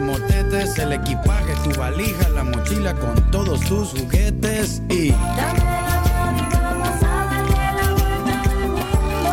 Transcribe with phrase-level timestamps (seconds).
[0.00, 5.10] motetes, el equipaje, tu valija, la mochila con todos tus juguetes y...
[5.10, 9.30] Dame la mano y vamos a darle la vuelta al mundo.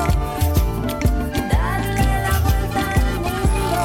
[1.52, 3.76] Darle la vuelta al mundo.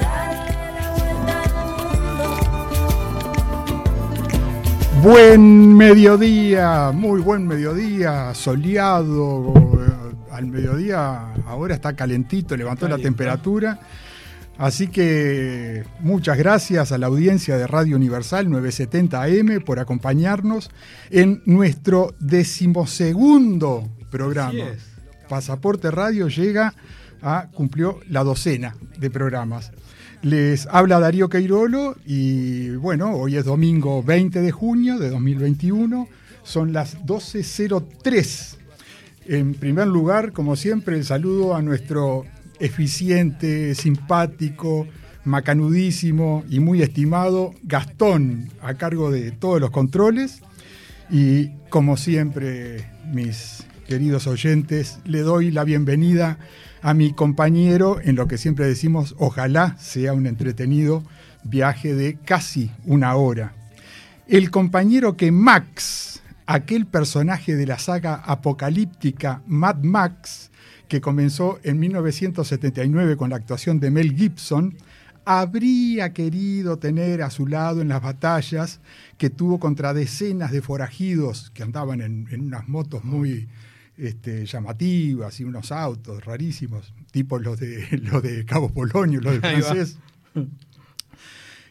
[0.00, 1.70] Darle la vuelta al mundo.
[5.02, 9.52] Buen mediodía, muy buen mediodía, soleado.
[9.56, 13.78] eh, Al mediodía ahora está calentito, levantó la temperatura.
[14.60, 20.70] Así que muchas gracias a la audiencia de Radio Universal 970 AM por acompañarnos
[21.08, 24.66] en nuestro decimosegundo programa.
[25.30, 26.74] Pasaporte Radio llega
[27.22, 29.72] a, cumplió la docena de programas.
[30.20, 36.06] Les habla Darío Queirolo y bueno, hoy es domingo 20 de junio de 2021,
[36.42, 38.56] son las 12.03.
[39.24, 42.26] En primer lugar, como siempre, el saludo a nuestro
[42.60, 44.86] eficiente, simpático,
[45.24, 50.42] macanudísimo y muy estimado Gastón, a cargo de todos los controles.
[51.10, 56.38] Y como siempre, mis queridos oyentes, le doy la bienvenida
[56.82, 61.02] a mi compañero en lo que siempre decimos, ojalá sea un entretenido
[61.42, 63.54] viaje de casi una hora.
[64.28, 70.49] El compañero que Max, aquel personaje de la saga apocalíptica Mad Max,
[70.90, 74.76] que comenzó en 1979 con la actuación de Mel Gibson,
[75.24, 78.80] habría querido tener a su lado en las batallas
[79.16, 83.48] que tuvo contra decenas de forajidos que andaban en, en unas motos muy
[83.96, 89.44] este, llamativas y unos autos rarísimos, tipo los de, los de Cabo Polonio, los del
[89.44, 89.62] va.
[89.62, 89.96] francés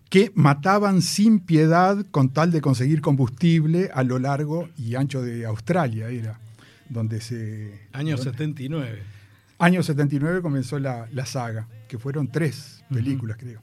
[0.10, 5.46] que mataban sin piedad con tal de conseguir combustible a lo largo y ancho de
[5.46, 6.40] Australia, era
[6.90, 7.88] donde se...
[7.94, 9.04] Año donde- 79.
[9.60, 13.62] Año 79 comenzó la, la saga, que fueron tres películas, creo.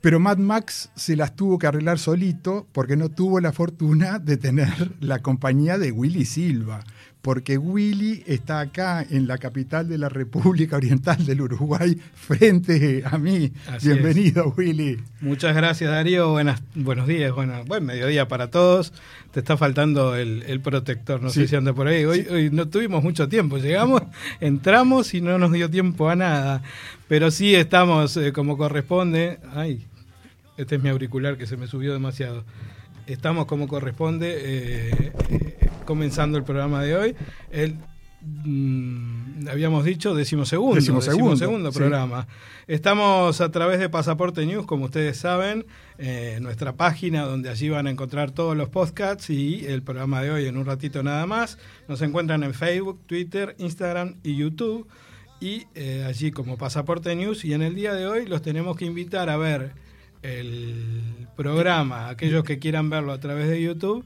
[0.00, 4.36] Pero Mad Max se las tuvo que arreglar solito porque no tuvo la fortuna de
[4.36, 6.84] tener la compañía de Willy Silva.
[7.26, 13.18] Porque Willy está acá en la capital de la República Oriental del Uruguay, frente a
[13.18, 13.50] mí.
[13.66, 15.02] Así Bienvenido, Willy.
[15.20, 16.30] Muchas gracias, Darío.
[16.30, 18.92] Buenas, buenos días, bueno, buen mediodía para todos.
[19.32, 21.40] Te está faltando el, el protector, no Sí.
[21.40, 22.04] sé si anda por ahí.
[22.04, 24.02] Hoy, hoy no tuvimos mucho tiempo, llegamos,
[24.38, 26.62] entramos y no nos dio tiempo a nada.
[27.08, 29.40] Pero sí estamos eh, como corresponde.
[29.52, 29.84] Ay,
[30.58, 32.44] este es mi auricular que se me subió demasiado.
[33.08, 37.16] Estamos como corresponde eh, eh, comenzando el programa de hoy.
[37.50, 37.76] El,
[38.22, 41.78] mm, habíamos dicho decimosegundo, Decimosegundo, decimosegundo sí.
[41.78, 42.26] programa.
[42.66, 45.64] Estamos a través de Pasaporte News, como ustedes saben,
[45.96, 50.32] eh, nuestra página donde allí van a encontrar todos los podcasts y el programa de
[50.32, 51.58] hoy en un ratito nada más.
[51.88, 54.86] Nos encuentran en Facebook, Twitter, Instagram y YouTube.
[55.38, 57.44] Y eh, allí como Pasaporte News.
[57.44, 59.72] Y en el día de hoy los tenemos que invitar a ver
[60.22, 64.04] el programa, aquellos que quieran verlo a través de YouTube,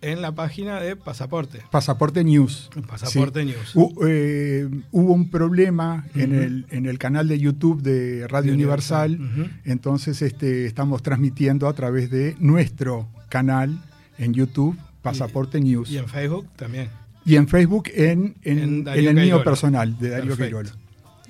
[0.00, 1.62] en la página de Pasaporte.
[1.70, 2.70] Pasaporte News.
[2.86, 3.46] Pasaporte Sí.
[3.46, 3.74] News.
[4.06, 9.18] Eh, hubo un problema en, el, en el canal de YouTube de Radio Universal,
[9.64, 13.78] entonces este, estamos transmitiendo a través de nuestro canal
[14.18, 15.90] en YouTube, Pasaporte News.
[15.90, 16.88] Y en Facebook también.
[17.24, 20.36] Y en Facebook en, en- En en Darío el mío personal, de Darío.
[20.36, 20.70] Queirolo.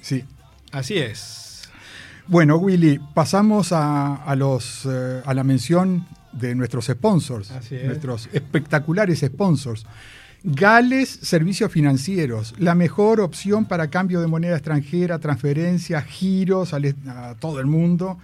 [0.00, 0.24] Sí.
[0.72, 1.68] Así es.
[2.28, 6.06] Bueno, Willy, pasamos a, a los, eh, a la mención
[6.38, 7.84] de nuestros sponsors, es.
[7.84, 9.86] nuestros espectaculares sponsors.
[10.44, 17.58] Gales Servicios Financieros, la mejor opción para cambio de moneda extranjera, transferencias, giros a todo
[17.58, 18.18] el mundo,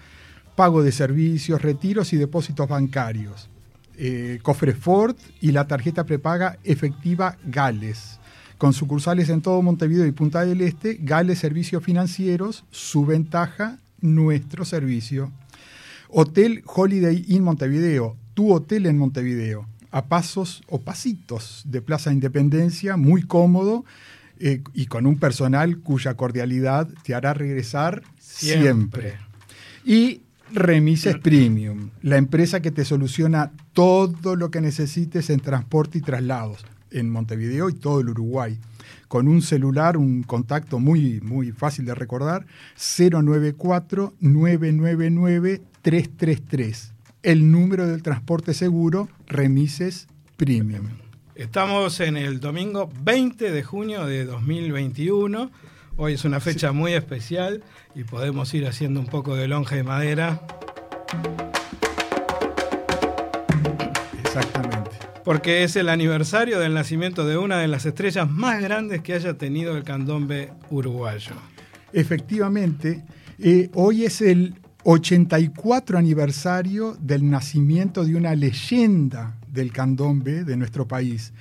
[0.55, 3.49] pago de servicios, retiros y depósitos bancarios.
[3.97, 8.19] Eh, Cofre Ford y la tarjeta prepaga efectiva Gales.
[8.59, 14.65] Con sucursales en todo Montevideo y Punta del Este, Gales Servicios Financieros, su ventaja, nuestro
[14.65, 15.33] servicio.
[16.17, 19.67] Hotel Holiday Inn Montevideo, tu hotel en Montevideo.
[19.91, 23.85] a pasos o pasitos de Plaza Independencia, muy cómodo
[24.39, 28.63] eh, y con un personal cuya cordialidad te hará regresar siempre.
[28.63, 29.15] Siempre.
[29.85, 30.23] Y
[30.53, 36.65] Remises Premium, la empresa que te soluciona todo lo que necesites en transporte y traslados
[36.93, 38.59] en Montevideo y todo el Uruguay.
[39.09, 42.47] Con un celular, un contacto muy, muy fácil de recordar,
[45.85, 46.93] 094-999-333.
[47.23, 50.89] El número del transporte seguro, Remises Premium.
[51.35, 55.51] Estamos en el domingo 20 de junio de 2021.
[55.97, 57.63] Hoy es una fecha muy especial
[57.95, 60.41] y podemos ir haciendo un poco de longe de madera
[64.25, 64.91] Exactamente.
[65.25, 69.35] porque es el aniversario del nacimiento de una de las estrellas más grandes que haya
[69.35, 71.33] tenido el candombe uruguayo.
[71.93, 73.05] Efectivamente,
[73.39, 74.55] eh, hoy es el
[74.87, 81.33] 84 aniversario del nacimiento de una leyenda del candombe de nuestro país.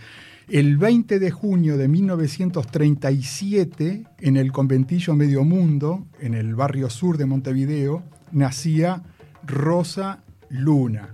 [0.47, 7.17] El 20 de junio de 1937, en el conventillo Medio Mundo, en el barrio sur
[7.17, 8.01] de Montevideo,
[8.31, 9.03] nacía
[9.45, 11.13] Rosa Luna.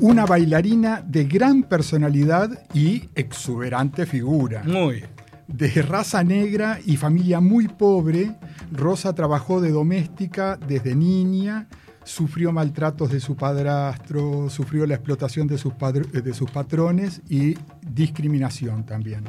[0.00, 4.64] Una bailarina de gran personalidad y exuberante figura.
[4.64, 5.04] Muy.
[5.48, 8.34] De raza negra y familia muy pobre,
[8.72, 11.68] Rosa trabajó de doméstica desde niña,
[12.02, 15.74] sufrió maltratos de su padrastro, sufrió la explotación de sus,
[16.12, 19.24] de sus patrones y discriminación también.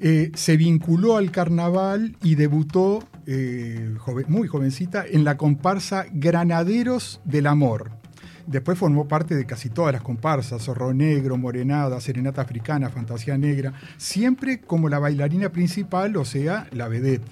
[0.00, 3.94] Eh, se vinculó al carnaval y debutó eh,
[4.28, 7.90] muy jovencita en la comparsa Granaderos del Amor.
[8.48, 13.74] Después formó parte de casi todas las comparsas, Zorro Negro, Morenada, Serenata Africana, Fantasía Negra,
[13.98, 17.28] siempre como la bailarina principal, o sea, la vedette.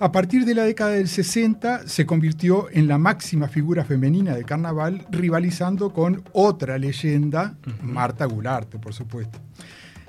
[0.00, 4.42] A partir de la década del 60 se convirtió en la máxima figura femenina de
[4.42, 9.38] carnaval, rivalizando con otra leyenda, Marta Gularte, por supuesto.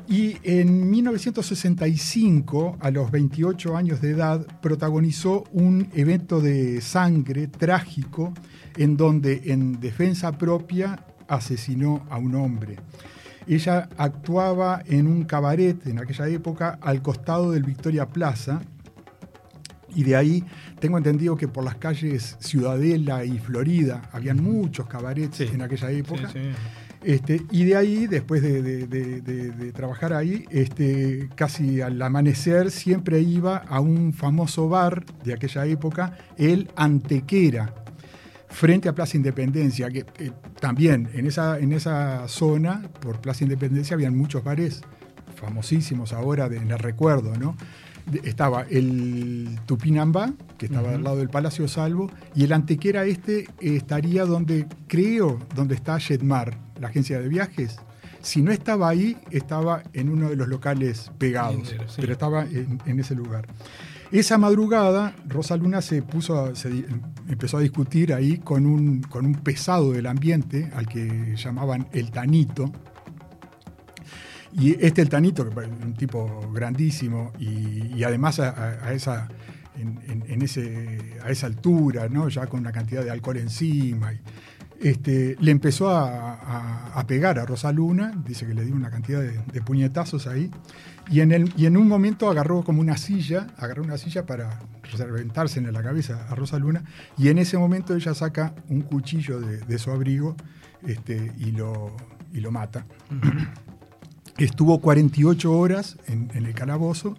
[0.07, 8.33] Y en 1965, a los 28 años de edad, protagonizó un evento de sangre trágico
[8.77, 12.77] en donde en defensa propia asesinó a un hombre.
[13.48, 18.62] Ella actuaba en un cabaret en aquella época al costado del Victoria Plaza
[19.95, 20.44] y de ahí
[20.80, 25.50] tengo entendido que por las calles Ciudadela y Florida habían muchos cabarets Sí.
[25.51, 26.30] en aquella época.
[26.30, 26.50] Sí, sí.
[27.01, 32.00] Este, y de ahí, después de, de- de- de- de trabajar ahí, este, casi al
[32.01, 37.74] amanecer siempre iba a un famoso bar de aquella época, el Antequera,
[38.50, 40.06] frente a Plaza Independencia, que
[40.60, 44.81] también en esa, en esa zona, por Plaza Independencia, habían muchos bares
[45.36, 47.56] famosísimos ahora, de, en el recuerdo, ¿no?
[48.06, 53.42] De- estaba el Tupinambá, que estaba al lado del Palacio Salvo, y el Antequera este
[53.42, 57.78] eh, estaría donde, creo, donde está Jetmar, la agencia de viajes.
[58.22, 61.75] Si no estaba ahí, estaba en uno de los locales pegados, sí.
[62.01, 63.48] pero estaba en, en ese lugar.
[64.11, 66.51] Esa madrugada, Rosa Luna se puso,
[67.27, 72.09] empezó a discutir ahí con un, con un pesado del ambiente, al que llamaban el
[72.09, 72.71] Tanito.
[74.51, 78.50] Y este el Tanito, que fue un tipo grandísimo, y, además a,
[78.88, 79.27] a- esa,
[81.23, 82.29] a esa altura, ¿no?
[82.29, 84.12] ya con una cantidad de alcohol encima.
[84.81, 89.62] este, le empezó a, pegar a Rosa Luna, dice que le dio una cantidad de
[89.62, 90.50] puñetazos ahí,
[91.10, 94.60] y en, el, y en un momento agarró como una silla, agarró una silla para
[94.98, 96.84] reventarse en la cabeza a Rosa Luna,
[97.18, 100.36] y en ese momento ella saca un cuchillo de, de su abrigo
[100.86, 101.96] este, y, lo,
[102.34, 102.86] y lo mata.
[104.38, 107.18] Estuvo 48 horas en, en el calabozo,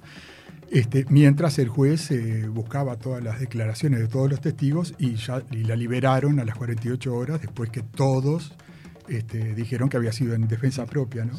[0.71, 5.43] este, mientras el juez eh, buscaba todas las declaraciones de todos los testigos y, ya,
[5.51, 8.55] y la liberaron a las 48 horas después que todos
[9.09, 11.25] este, dijeron que había sido en defensa propia.
[11.25, 11.33] ¿no?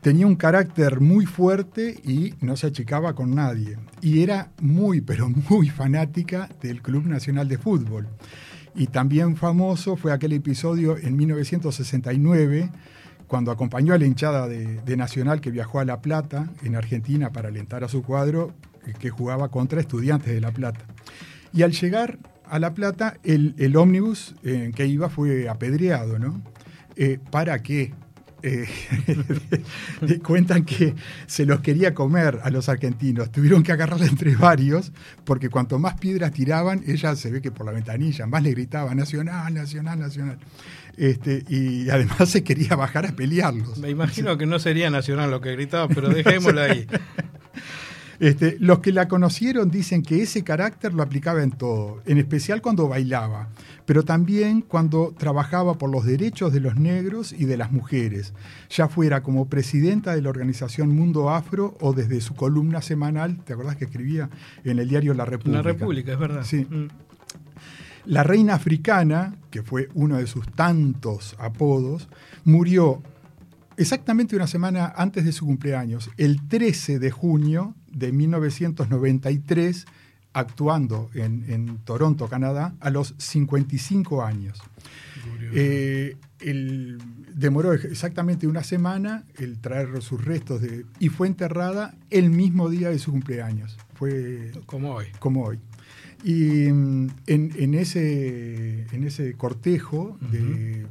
[0.00, 3.76] Tenía un carácter muy fuerte y no se achicaba con nadie.
[4.00, 8.08] Y era muy, pero muy fanática del Club Nacional de Fútbol.
[8.74, 12.70] Y también famoso fue aquel episodio en 1969
[13.26, 17.48] cuando acompañó a la hinchada de, Nacional que viajó a La Plata, en Argentina, para
[17.48, 18.54] alentar a su cuadro,
[18.86, 20.80] eh, que jugaba contra estudiantes de La Plata.
[21.52, 26.42] Y al llegar a La Plata, el, el ómnibus en que iba fue apedreado, ¿no?
[26.96, 27.94] Eh, ¿Para qué?
[30.02, 30.94] Eh, cuentan que
[31.26, 33.30] se los quería comer a los argentinos.
[33.30, 34.92] Tuvieron que agarrarla entre varios,
[35.24, 38.94] porque cuanto más piedras tiraban, ella se ve que por la ventanilla, más le gritaba
[38.94, 40.38] Nacional, Nacional, Nacional.
[40.96, 43.78] Este, y además se quería bajar a pelearlos.
[43.78, 46.86] Me imagino que no sería nacional lo que gritaba, pero dejémoslo ahí.
[48.20, 52.60] Este, los que la conocieron dicen que ese carácter lo aplicaba en todo, en especial
[52.60, 53.48] cuando bailaba,
[53.90, 58.34] pero también cuando trabajaba por los derechos de los negros y de las mujeres,
[58.68, 63.52] ya fuera como presidenta de la organización Mundo Afro o desde su columna semanal, ¿te
[63.52, 64.30] acordás que escribía
[64.62, 65.56] en el diario La República?
[65.56, 66.44] La República, es verdad.
[66.44, 66.68] Sí.
[66.70, 66.86] Mm.
[68.04, 72.08] La reina africana, que fue uno de sus tantos apodos,
[72.44, 73.02] murió
[73.76, 79.86] exactamente una semana antes de su cumpleaños, el 13 de junio de 1993,
[80.32, 84.60] actuando en, en Toronto, Canadá, a los 55 años.
[85.52, 86.98] Eh, el-
[87.34, 92.90] demoró exactamente una semana el traer sus restos de, y fue enterrada el mismo día
[92.90, 93.76] de su cumpleaños.
[93.94, 95.06] Fue Como hoy.
[95.18, 95.58] como hoy.
[96.22, 100.86] Y mm, en, en ese, en ese cortejo de-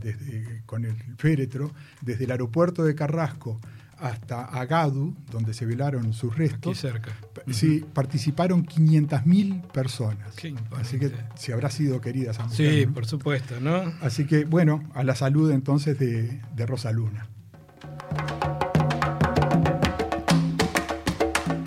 [0.00, 1.70] desde- con el féretro,
[2.02, 3.60] desde el aeropuerto de Carrasco
[3.98, 7.12] hasta Agadu, donde se velaron sus Aquí restos, cerca.
[7.50, 10.34] sí, participaron 500.000 personas.
[10.36, 10.54] Qué.
[10.76, 12.72] Así que si habrá sido querida esa mujer.
[12.72, 12.94] Sí, ¿no?
[12.94, 13.92] por supuesto, ¿no?
[14.00, 17.26] Así que, bueno, a la salud entonces de, de Rosa Luna.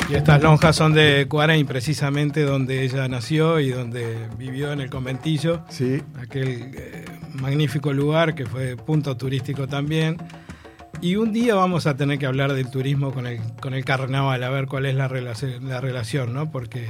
[0.10, 4.90] Y estas lonjas son de Cuarain, precisamente donde ella nació y donde vivió en el
[4.90, 5.64] conventillo.
[5.70, 10.18] Sí, aquel eh, magnífico lugar que fue punto turístico también.
[11.02, 14.44] Y un día vamos a tener que hablar del turismo con el, con el carnaval,
[14.44, 16.52] a ver cuál es la, relación, la relación, ¿no?
[16.52, 16.90] Porque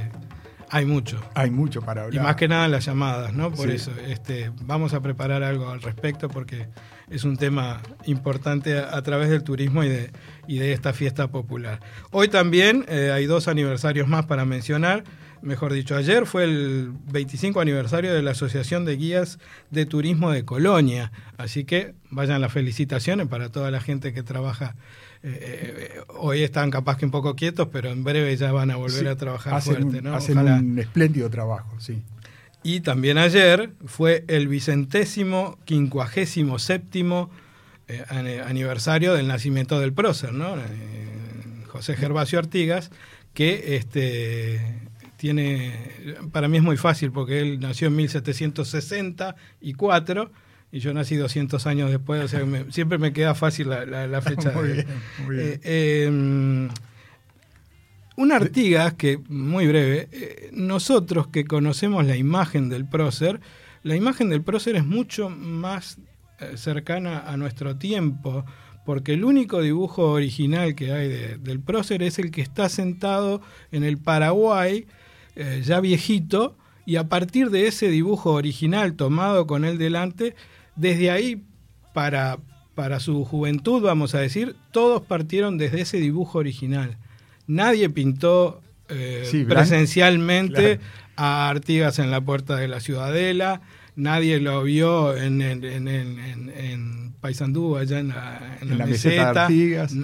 [0.68, 1.20] hay mucho.
[1.34, 2.24] hay mucho para Y hablar.
[2.24, 3.52] más que nada las llamadas, ¿no?
[3.52, 3.76] Por Sí.
[3.76, 6.66] eso este, vamos a preparar algo al respecto porque
[7.08, 10.10] es un tema importante a, a través del turismo y de,
[10.48, 11.78] y de esta fiesta popular.
[12.10, 15.04] Hoy también eh, hay dos aniversarios más para mencionar.
[15.42, 19.38] Mejor dicho, ayer fue el 25 aniversario de la Asociación de Guías
[19.70, 21.12] de Turismo de Colonia.
[21.38, 24.76] Así que vayan las felicitaciones para toda la gente que trabaja.
[25.22, 28.76] eh, eh, hoy están capaz que un poco quietos, pero en breve ya van a
[28.76, 29.98] volver Sí, a trabajar hacen fuerte.
[29.98, 30.14] un, ¿no?
[30.14, 30.56] hacen Ojalá.
[30.56, 32.02] un espléndido trabajo, sí.
[32.62, 37.30] Y también ayer fue el vicentésimo, quincuagésimo séptimo
[37.88, 38.04] eh,
[38.46, 40.56] aniversario del nacimiento del prócer, ¿no?
[40.56, 42.90] Eh, José Gervasio Artigas,
[43.32, 44.60] que este,
[45.20, 45.74] tiene,
[46.32, 50.30] para mí es muy fácil porque él nació en 1764
[50.72, 54.06] y yo nací 200 años después, o sea, me- siempre me queda fácil la, la-
[54.06, 54.50] la fecha.
[54.52, 54.86] Muy de- bien,
[55.26, 55.48] muy bien.
[55.48, 56.08] Eh, eh,
[58.16, 63.40] un Artigas que, muy breve, eh, nosotros que conocemos la imagen del prócer,
[63.82, 65.98] la imagen del prócer es mucho más
[66.38, 68.44] eh, cercana a nuestro tiempo,
[68.86, 73.40] porque el único dibujo original que hay de- del prócer es el que está sentado
[73.72, 74.86] en el Paraguay,
[75.36, 76.56] eh, ya viejito,
[76.86, 80.34] y a partir de ese dibujo original tomado con él delante,
[80.76, 81.42] desde ahí
[81.92, 82.38] para,
[82.74, 86.96] para su juventud, vamos a decir, todos partieron desde ese dibujo original.
[87.46, 90.90] Nadie pintó eh, Sí, presencialmente claro.
[91.16, 93.60] a Artigas en la puerta de la Ciudadela,
[93.96, 98.08] nadie lo vio en, en, en, en- Paysandú, allá en
[98.78, 99.40] la, meseta de.
[99.40, 99.94] Artigas.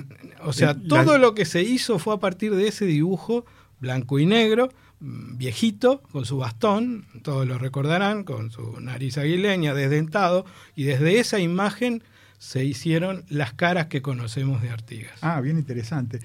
[0.45, 3.47] O sea, la- todo lo que se hizo fue a partir de ese dibujo
[3.81, 4.69] blanco y negro,
[5.01, 11.39] viejito, con su bastón, todos lo recordarán, con su nariz aguileña, desdentado, y desde esa
[11.39, 12.03] imagen
[12.39, 15.19] se hicieron las caras que conocemos de Artigas.
[15.23, 16.21] Ah, bien interesante.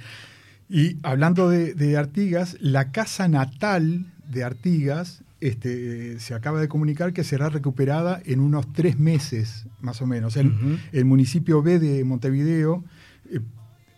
[0.70, 7.14] Y hablando de, de Artigas, la casa natal de Artigas este, se acaba de comunicar
[7.14, 10.38] que será recuperada en unos tres meses, más o menos.
[10.38, 12.84] El, el municipio B de Montevideo
[13.30, 13.40] eh,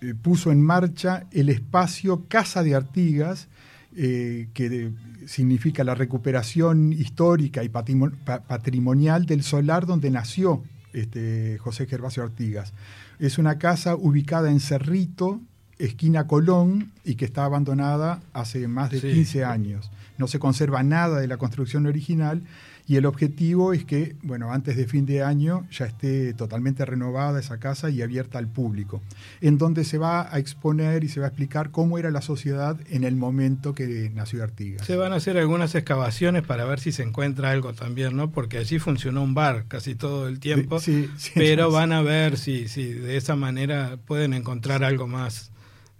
[0.01, 3.49] eh, puso en marcha el espacio Casa de Artigas,
[3.95, 4.91] eh, que
[5.27, 12.23] significa la recuperación histórica y patrimo- pa- patrimonial del solar donde nació este, José Gervasio
[12.23, 12.73] Artigas.
[13.19, 15.41] Es una casa ubicada en Cerrito,
[15.79, 19.11] esquina Colón, y que está abandonada hace más de Sí.
[19.13, 19.91] 15 años.
[20.17, 22.43] No se conserva nada de la construcción original
[22.85, 27.39] y el objetivo es que, bueno, antes de fin de año ya esté totalmente renovada
[27.39, 29.01] esa casa y abierta al público,
[29.39, 32.77] en donde se va a exponer y se va a explicar cómo era la sociedad
[32.89, 34.85] en el momento que nació Artigas.
[34.85, 38.31] Se van a hacer algunas excavaciones para ver si se encuentra algo también, ¿no?
[38.31, 41.73] Porque allí funcionó un bar casi todo el tiempo, Sí, sí, pero sí.
[41.73, 45.52] van a ver si, si de esa manera pueden encontrar algo más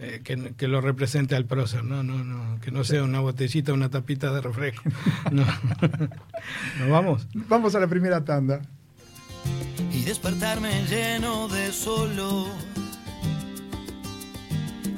[0.03, 2.03] eh, que, que lo represente al prócer, ¿no?
[2.03, 4.83] No, no, que no sea una botellita, una tapita de refresco.
[5.31, 5.45] No.
[6.79, 7.27] ¿Nos vamos?
[7.47, 8.61] Vamos a la primera tanda.
[9.91, 12.47] y despertarme lleno de solo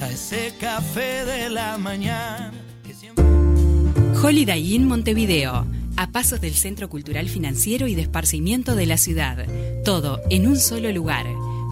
[0.01, 2.51] a ese café de la mañana
[2.83, 3.23] que siempre
[4.21, 5.65] Holiday Inn Montevideo,
[5.97, 9.45] a pasos del Centro Cultural Financiero y de Esparcimiento de la ciudad.
[9.85, 11.25] Todo en un solo lugar.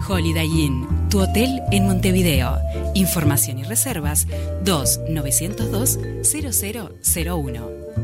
[0.08, 2.58] Holiday Inn, tu hotel en Montevideo.
[2.94, 4.26] Información y reservas
[4.64, 8.03] 2-902 0001.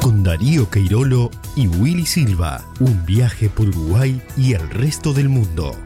[0.00, 2.64] Con Darío Queirolo y Willy Silva.
[2.80, 5.76] Un viaje por Uruguay y el resto del mundo.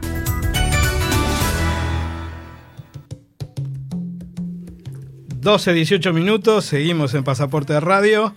[5.41, 8.33] Doce, 18 minutos, seguimos en Pasaporte de Radio.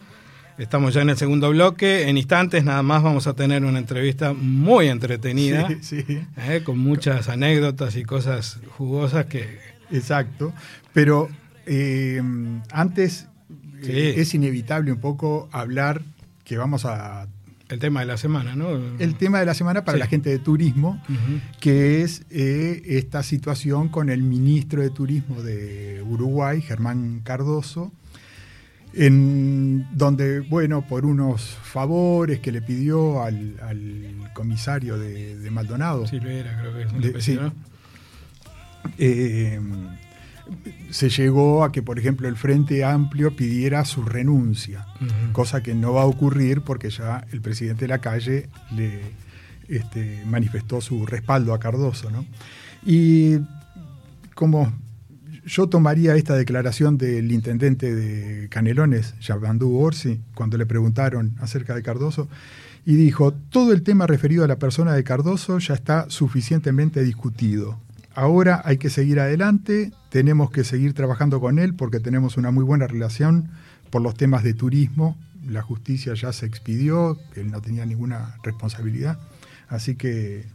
[0.59, 2.09] Estamos ya en el segundo bloque.
[2.09, 6.21] En instantes nada más vamos a tener una entrevista muy entretenida, Sí, sí.
[6.39, 9.59] eh, con muchas anécdotas y cosas jugosas que...
[9.93, 10.53] Exacto.
[10.93, 11.29] Pero
[11.67, 12.21] eh,
[12.73, 13.29] antes
[13.83, 13.91] Sí.
[13.93, 16.03] eh, es inevitable un poco hablar
[16.45, 17.27] que vamos a
[17.69, 18.69] El tema de la semana, ¿no?
[18.99, 20.01] el tema de la semana para Sí.
[20.01, 21.03] la gente de turismo,
[21.61, 27.91] que es eh, esta situación con el ministro de Turismo de Uruguay, Germán Cardoso,
[28.95, 36.07] en donde, bueno, por unos favores que le pidió al, al comisario de, de Maldonado,
[36.07, 37.35] Silvera, creo que es un De- apellido, sí.
[37.35, 37.53] ¿no?
[38.99, 39.61] eh,
[40.91, 44.87] se llegó a que, por ejemplo, el Frente Amplio pidiera su renuncia,
[45.33, 49.01] cosa que no va a ocurrir porque ya el presidente de la calle le
[49.69, 52.11] este, manifestó su respaldo a Cardoso.
[52.11, 52.25] ¿no?
[52.85, 53.39] Y
[54.35, 54.73] como
[55.45, 61.83] yo tomaría esta declaración del intendente de Canelones, Yabandú Orsi, cuando le preguntaron acerca de
[61.83, 62.29] Cardoso,
[62.85, 67.81] y dijo, todo el tema referido a la persona de Cardoso ya está suficientemente discutido.
[68.17, 72.65] Ahora hay que seguir adelante, tenemos que seguir trabajando con él porque tenemos una muy
[72.65, 73.51] buena relación
[73.91, 75.17] por los temas de turismo.
[75.47, 79.19] La justicia ya se expidió, que él no tenía ninguna responsabilidad.
[79.69, 80.47] Así que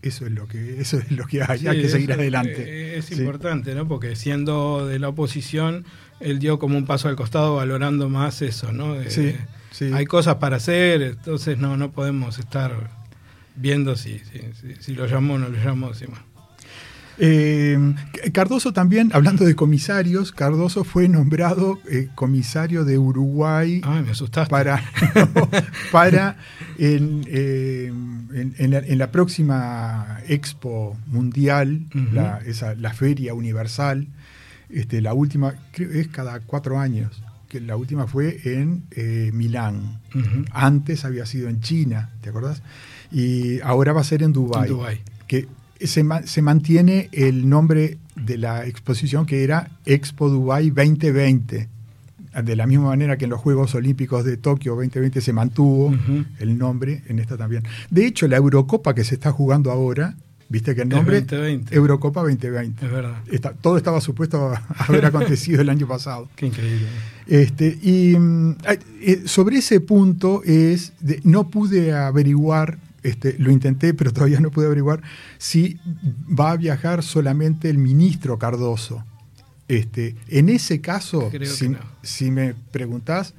[0.00, 2.96] eso es lo que, eso es lo que hay, Sí, hay que seguir es- adelante.
[2.96, 3.14] Es Sí.
[3.16, 3.86] importante, ¿no?
[3.88, 5.84] Porque siendo de la oposición,
[6.20, 8.94] él dio como un paso al costado valorando más eso, ¿no?
[8.94, 9.34] De- Sí,
[9.72, 9.90] sí.
[9.92, 12.90] Hay cosas para hacer, entonces no, no podemos estar
[13.56, 15.92] viendo si, si, si- si lo llamó o no lo llamó.
[15.94, 16.29] sí, bueno.
[17.22, 17.78] Eh,
[18.32, 24.50] Cardoso también, hablando de comisarios, Cardoso fue nombrado eh, comisario de Uruguay Ay, me asustaste.
[24.50, 24.82] para,
[25.92, 26.36] para
[26.78, 27.86] en, eh,
[28.32, 34.06] en- en la, en la próxima Expo Mundial, la, esa- la Feria Universal,
[34.70, 40.00] este, la última, creo es cada cuatro años, que la última fue en eh, Milán.
[40.52, 42.62] Antes había sido en China, ¿te acordás?
[43.12, 44.68] Y ahora va a ser en Dubái.
[44.68, 45.00] En Dubái.
[45.26, 45.48] Que
[45.86, 51.68] se, se mantiene el nombre de la exposición que era Expo Dubai 2020.
[52.44, 55.92] De la misma manera que en los Juegos Olímpicos de Tokio 2020 se mantuvo
[56.38, 57.64] el nombre, en esta también.
[57.90, 60.14] De hecho, la Eurocopa que se está jugando ahora,
[60.48, 61.74] viste que el Es nombre 2020.
[61.74, 62.86] Eurocopa 2020.
[62.86, 63.16] Es verdad.
[63.32, 66.28] Está- todo estaba supuesto a haber acontecido el año pasado.
[66.36, 66.86] Qué increíble.
[67.26, 68.56] Este, y mm,
[69.00, 74.50] eh, sobre ese punto es, de- no pude averiguar, este, lo intenté, pero todavía no
[74.50, 75.02] pude averiguar
[75.38, 75.78] si
[76.28, 79.04] va a viajar solamente el ministro Cardoso.
[79.68, 81.78] Este, en ese caso, si, que no.
[82.02, 83.34] si me preguntás,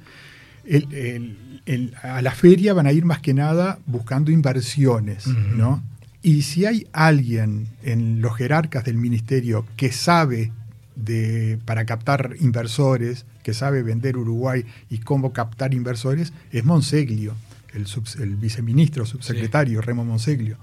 [0.64, 5.26] el- el- el- a la feria van a ir más que nada buscando inversiones.
[5.26, 5.82] ¿no?
[6.22, 10.52] Y si hay alguien en los jerarcas del ministerio que sabe
[10.96, 17.34] de, para captar inversores, que sabe vender Uruguay y cómo captar inversores, es Monseglio,
[17.74, 20.56] el, subs- el viceministro, subsecretario, Remo Monseglio.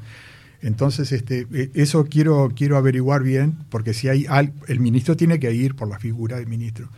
[0.62, 5.40] Entonces, este, eh, eso quiero, quiero averiguar bien, porque si hay al- el ministro tiene
[5.40, 6.90] que ir por la figura del ministro.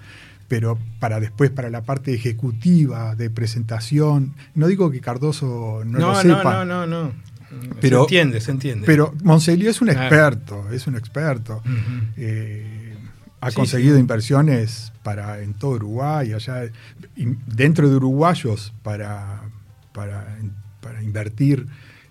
[0.47, 5.99] Pero para después, para la parte ejecutiva, de presentación, no digo que Cardoso no, No,
[5.99, 6.65] lo no, sepa.
[6.65, 7.13] no, no, no.
[7.79, 8.85] Pero- se entiende, se entiende.
[8.85, 10.01] Pero Monseglio es un Claro.
[10.03, 11.61] experto, es un experto.
[12.17, 12.95] Eh,
[13.41, 14.01] ha Sí, conseguido sí.
[14.01, 16.63] inversiones para en todo Uruguay, allá
[17.47, 19.41] dentro de uruguayos para,
[19.93, 20.37] para,
[20.81, 21.65] para invertir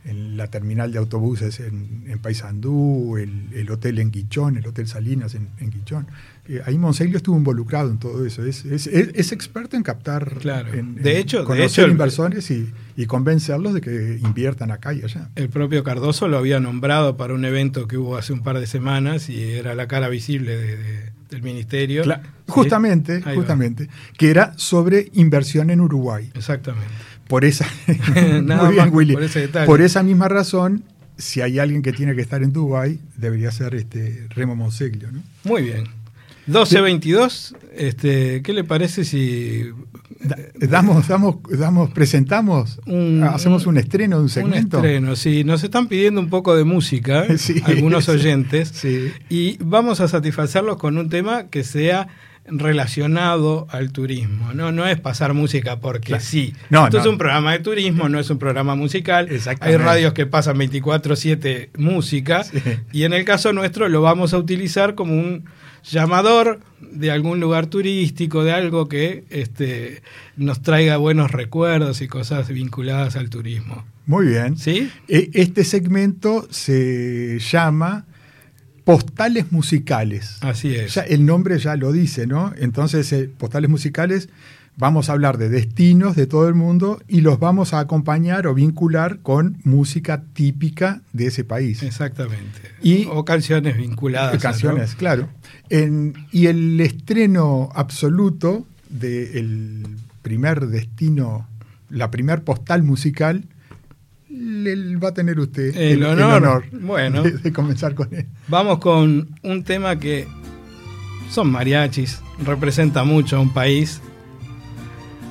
[0.06, 4.88] en la terminal de autobuses en, en Paysandú, el, el hotel en Guichón, el Hotel
[4.88, 6.06] Salinas en, en Guichón.
[6.48, 8.42] Eh, ahí Monseglio estuvo involucrado en todo eso.
[8.42, 10.72] Es, es- es- es experto en captar, Claro.
[10.72, 15.02] en, De hecho- de conocer hecho- inversores y, y convencerlos de que inviertan acá y
[15.02, 15.28] allá.
[15.36, 18.66] El propio Cardoso lo había nombrado para un evento que hubo hace un par de
[18.66, 22.02] semanas y era la cara visible de- de- del ministerio.
[22.48, 23.88] Justamente, justamente,
[24.18, 26.30] que era sobre inversión en Uruguay.
[26.34, 26.88] Exactamente.
[27.30, 27.66] Por esa,
[28.42, 29.14] Nada Muy bien, más Willy.
[29.14, 29.66] por ese detalle.
[29.66, 30.82] Por esa misma razón,
[31.16, 35.22] si hay alguien que tiene que estar en Dubái, debería ser este Remo Monseglio, ¿no?
[35.44, 35.84] Muy bien.
[36.48, 39.64] 12.22, este, ¿qué le parece si
[40.22, 44.80] Da- damos, damos, damos, presentamos, Un- hacemos un estreno de un segmento.
[44.80, 45.44] Un estreno, sí.
[45.44, 49.12] Nos están pidiendo un poco de música, Sí, algunos oyentes, sí.
[49.30, 52.08] y vamos a satisfacerlos con un tema que sea
[52.50, 54.52] relacionado al turismo.
[54.54, 56.24] No, no es pasar música porque Claro.
[56.24, 56.54] sí.
[56.70, 57.02] No, Esto no.
[57.04, 59.28] es un programa de turismo, no es un programa musical.
[59.60, 62.58] Hay radios que pasan 24/7 música Sí.
[62.92, 65.44] y en el caso nuestro lo vamos a utilizar como un
[65.90, 70.02] llamador de algún lugar turístico, de algo que este,
[70.36, 73.84] nos traiga buenos recuerdos y cosas vinculadas al turismo.
[74.06, 74.56] Muy bien.
[74.58, 74.90] ¿Sí?
[75.08, 78.06] E- Este segmento se llama
[78.90, 80.38] Postales Musicales.
[80.40, 80.94] Así es.
[80.94, 82.52] Ya el nombre ya lo dice, ¿no?
[82.58, 84.28] Entonces, eh, Postales Musicales,
[84.76, 88.54] vamos a hablar de destinos de todo el mundo y los vamos a acompañar o
[88.54, 91.84] vincular con música típica de ese país.
[91.84, 92.60] Exactamente.
[92.82, 94.42] Y- o canciones vinculadas.
[94.42, 95.28] Canciones, claro.
[95.68, 99.86] En- y el estreno absoluto del
[100.22, 101.46] primer destino,
[101.90, 103.44] la primer postal musical,
[104.32, 106.64] va a tener usted El honor.
[106.72, 107.22] Bueno.
[107.22, 108.26] de, de comenzar con él.
[108.48, 110.26] Vamos con un tema que
[111.30, 114.00] son mariachis, representa mucho a un país.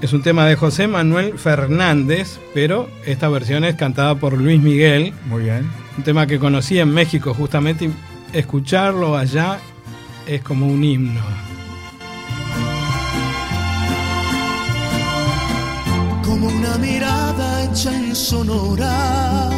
[0.01, 5.13] Es un tema de José Manuel Fernández, pero esta versión es cantada por Luis Miguel,
[5.27, 5.69] Muy bien.
[5.97, 7.85] un tema que conocí en México justamente.
[7.85, 9.59] y Escucharlo allá
[10.27, 11.19] es como un himno.
[16.39, 19.49] Como una mirada hecha en sonora.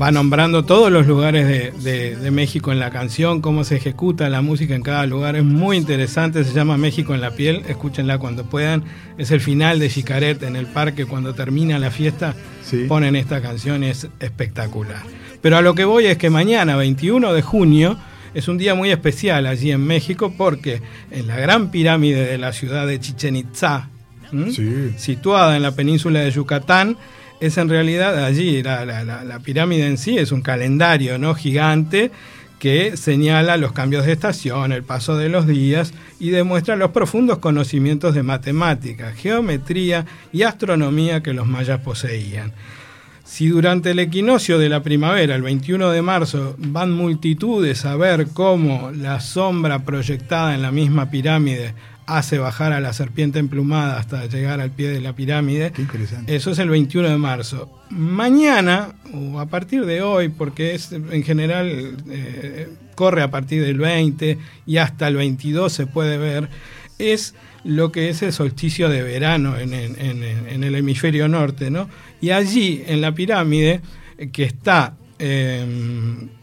[0.00, 4.28] Va nombrando todos los lugares de, de- de México en la canción, cómo se ejecuta
[4.30, 5.36] la música en cada lugar.
[5.36, 7.62] Es muy interesante, se llama México en la piel.
[7.68, 8.84] Escúchenla cuando puedan.
[9.18, 11.04] Es el final de Chicaret en el parque.
[11.04, 12.34] Cuando termina la fiesta,
[12.64, 12.84] Sí.
[12.88, 15.02] ponen esta canción, es espectacular.
[15.42, 17.98] Pero a lo que voy es que mañana, 21 de junio,
[18.32, 22.52] es un día muy especial allí en México porque en la gran pirámide de la
[22.54, 23.91] ciudad de Chichen Itza, ¿m?
[24.50, 24.92] Sí.
[24.96, 26.96] situada en la península de Yucatán,
[27.40, 31.34] es en realidad allí, la, la- la- la pirámide en sí es un calendario ¿no?
[31.34, 32.10] gigante
[32.60, 37.38] que señala los cambios de estación, el paso de los días y demuestra los profundos
[37.38, 42.52] conocimientos de matemática, geometría y astronomía que los mayas poseían.
[43.24, 48.28] Si durante el equinoccio de la primavera, el 21 de marzo, van multitudes a ver
[48.32, 51.74] cómo la sombra proyectada en la misma pirámide
[52.06, 56.34] hace bajar a la serpiente emplumada hasta llegar al pie de la pirámide, Qué interesante.
[56.34, 57.70] eso es el 21 de marzo.
[57.90, 63.78] Mañana, o a partir de hoy, porque es en general eh, corre a partir del
[63.78, 66.48] 20 y hasta el 22 se puede ver,
[66.98, 67.34] es
[67.64, 71.70] lo que es el solsticio de verano en, el- en el- en el hemisferio norte,
[71.70, 71.88] ¿no?
[72.20, 73.80] Y allí, en la pirámide,
[74.18, 75.64] eh, que está eh,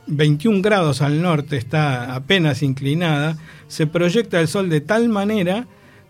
[0.07, 3.37] 21 grados al norte, está apenas inclinada,
[3.69, 5.65] se proyecta el sol de tal manera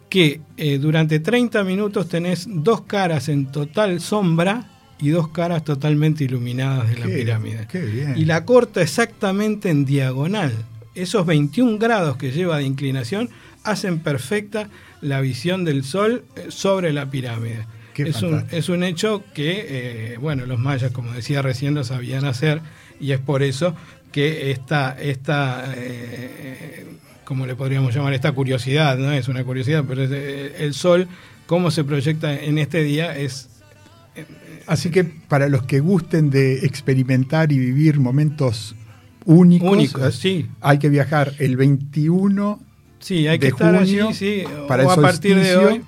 [0.09, 6.23] que eh, durante 30 minutos tenés dos caras en total sombra y dos caras totalmente
[6.23, 7.67] iluminadas de la pirámide.
[7.71, 8.15] qué bien.
[8.17, 10.51] Y la corta exactamente en diagonal.
[10.95, 13.29] Esos 21 grados que lleva de inclinación
[13.63, 14.69] hacen perfecta
[15.01, 17.65] la visión del sol eh, sobre la pirámide.
[17.95, 19.65] Es un, es un hecho que,
[20.13, 22.61] eh, bueno, los mayas, como decía recién, lo sabían hacer
[22.99, 23.75] y es por eso
[24.11, 26.85] que esta, esta eh,
[27.29, 28.13] ¿cómo le podríamos llamar?
[28.15, 31.07] Esta curiosidad, no es una curiosidad, pero es, eh, el sol,
[31.45, 33.47] cómo se proyecta en este día es...
[34.65, 38.75] Así que para los que gusten de experimentar y vivir momentos
[39.25, 40.47] únicos, Únicos, eh, sí.
[40.59, 42.59] hay que viajar el 21
[42.99, 45.81] Sí, hay que de estar junio allí, sí, para o el a partir de hoy.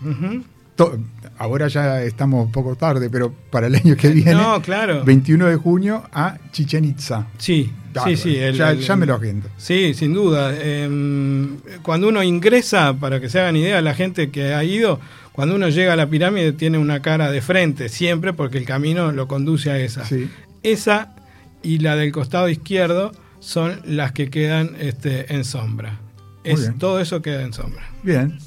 [0.76, 0.98] to-
[1.40, 5.04] ahora ya estamos un poco tarde, pero para el año que viene, No, claro.
[5.04, 7.28] 21 de junio a Chichen Itza.
[7.40, 8.18] Sí, sí, Bárbaro.
[8.18, 8.36] sí.
[8.38, 9.50] el- ya, el- ya me lo agendo.
[9.58, 10.52] Sí, sin duda.
[10.54, 11.48] Eh,
[11.84, 15.00] cuando uno ingresa, para que se hagan idea, la gente que ha ido,
[15.32, 19.12] cuando uno llega a la pirámide tiene una cara de frente, siempre, porque el camino
[19.12, 20.06] lo conduce a esa.
[20.06, 20.30] Sí.
[20.64, 21.16] Esa
[21.64, 26.00] y la del costado izquierdo son las que quedan este, en sombra.
[26.44, 27.84] Es, todo eso queda en sombra.
[28.04, 28.38] Bien.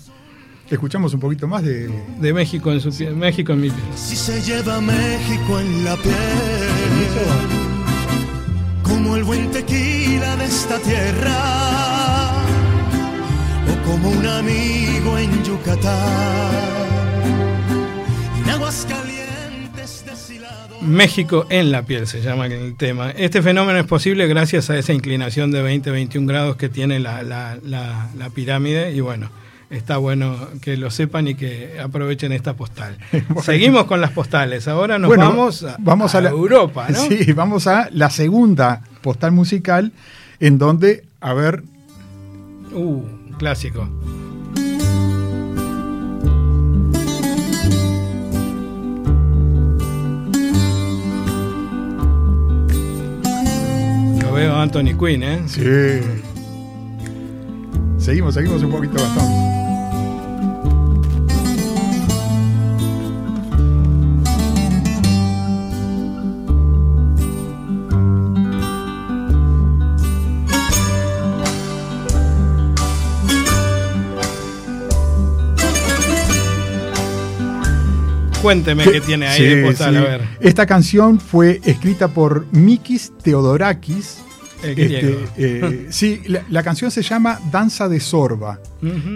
[0.71, 1.89] Escuchamos un poquito más de.
[2.21, 3.83] De México en su piel, México en mi piel.
[3.95, 6.15] Si se lleva México en la piel,
[9.14, 12.33] como el buen tequila de esta tierra,
[13.70, 16.50] o como un amigo en Yucatán,
[18.42, 20.81] en aguas calientes deshilado.
[20.81, 23.12] México en la piel se llama el tema.
[23.12, 27.57] Este fenómeno es posible gracias a esa inclinación de 20-21 grados que tiene la, la-
[27.62, 29.31] la- la pirámide y bueno,
[29.75, 32.97] está bueno que lo sepan y que aprovechen esta postal.
[33.43, 36.99] Seguimos con las postales, ahora nos Bueno, vamos, a, vamos a, la- Europa, ¿no?
[37.09, 39.93] Sí, vamos a la segunda postal musical,
[40.41, 41.63] en donde, a ver,
[42.77, 43.03] Uh,
[43.39, 43.89] clásico.
[54.23, 55.43] Lo veo a Anthony Quinn, ¿eh?
[55.47, 55.63] sí.
[57.99, 59.63] Seguimos, seguimos un poquito bastante.
[78.45, 79.99] Cuénteme qué tiene ahí Sí, de postal, sí.
[79.99, 80.29] a ver.
[80.41, 84.19] Esta canción fue escrita por Mikis Theodorakis.
[84.63, 85.19] El griego.
[85.37, 88.61] eh, sí, la, la canción se llama Danza de Sorba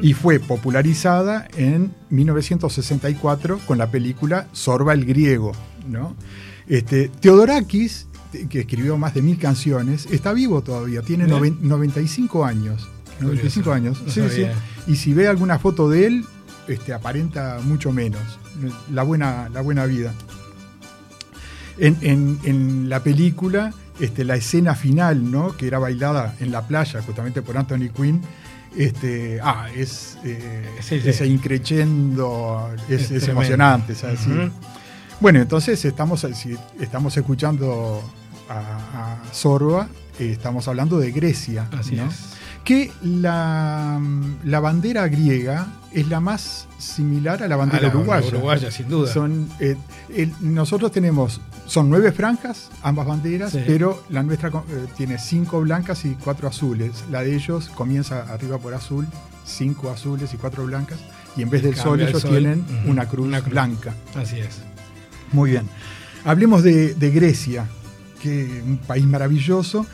[0.03, 5.53] y fue popularizada en 1964 con la película Sorba el griego.
[5.87, 6.15] ¿no?
[6.67, 8.09] Este, Theodorakis,
[8.51, 11.37] que escribió más de mil canciones, está vivo todavía, tiene Bien.
[11.39, 12.87] noven- 95 años.
[13.21, 14.03] 95 Curioso, años.
[14.05, 14.47] no Sí, sí.
[14.87, 16.25] Y si ve alguna foto de él,
[16.67, 18.21] este, aparenta mucho menos.
[18.93, 20.13] La buena, la buena vida.
[21.79, 25.57] En, en- en la película, este, la escena final, ¿no?
[25.57, 28.21] que era bailada en la playa, justamente por Anthony Quinn,
[28.77, 31.09] este, ah, es eh, Sí, sí.
[31.09, 33.95] ese increchendo, es, Es es emocionante.
[35.21, 38.03] Bueno, entonces estamos, si estamos escuchando
[38.49, 41.69] a, a Sorba, eh, estamos hablando de Grecia.
[41.77, 42.07] Así ¿no?
[42.07, 42.17] es.
[42.69, 43.99] Que la,
[44.45, 48.29] la bandera griega es la más similar a la bandera la uruguaya.
[48.29, 49.11] uruguaya, sin duda.
[49.11, 49.75] Son, eh,
[50.15, 53.61] el- nosotros tenemos, son nueve franjas, ambas banderas, Sí.
[53.67, 57.05] pero la nuestra eh, tiene cinco blancas y cuatro azules.
[57.11, 59.07] La de ellos comienza arriba por azul,
[59.47, 60.99] cinco azules y cuatro blancas,
[61.39, 62.33] y en vez del sol ellos sol.
[62.33, 63.53] tienen una cruz, Una cruz.
[63.53, 63.95] blanca.
[64.15, 64.59] Así es.
[65.33, 65.67] Muy bien.
[66.27, 67.65] Hablemos de, de Grecia,
[68.23, 69.87] que un país maravilloso.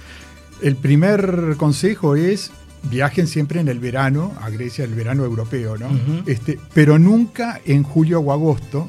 [0.60, 2.50] El primer consejo es
[2.90, 5.88] viajen siempre en el verano a Grecia, el verano europeo, ¿no?
[6.27, 8.88] Este, pero nunca en julio o agosto,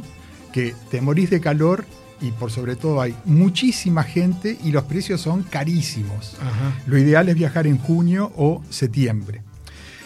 [0.52, 1.86] que te morís de calor
[2.22, 6.38] y por sobre todo hay muchísima gente y los precios son carísimos.
[6.40, 6.82] Ajá.
[6.88, 9.42] Lo ideal es viajar en junio o septiembre.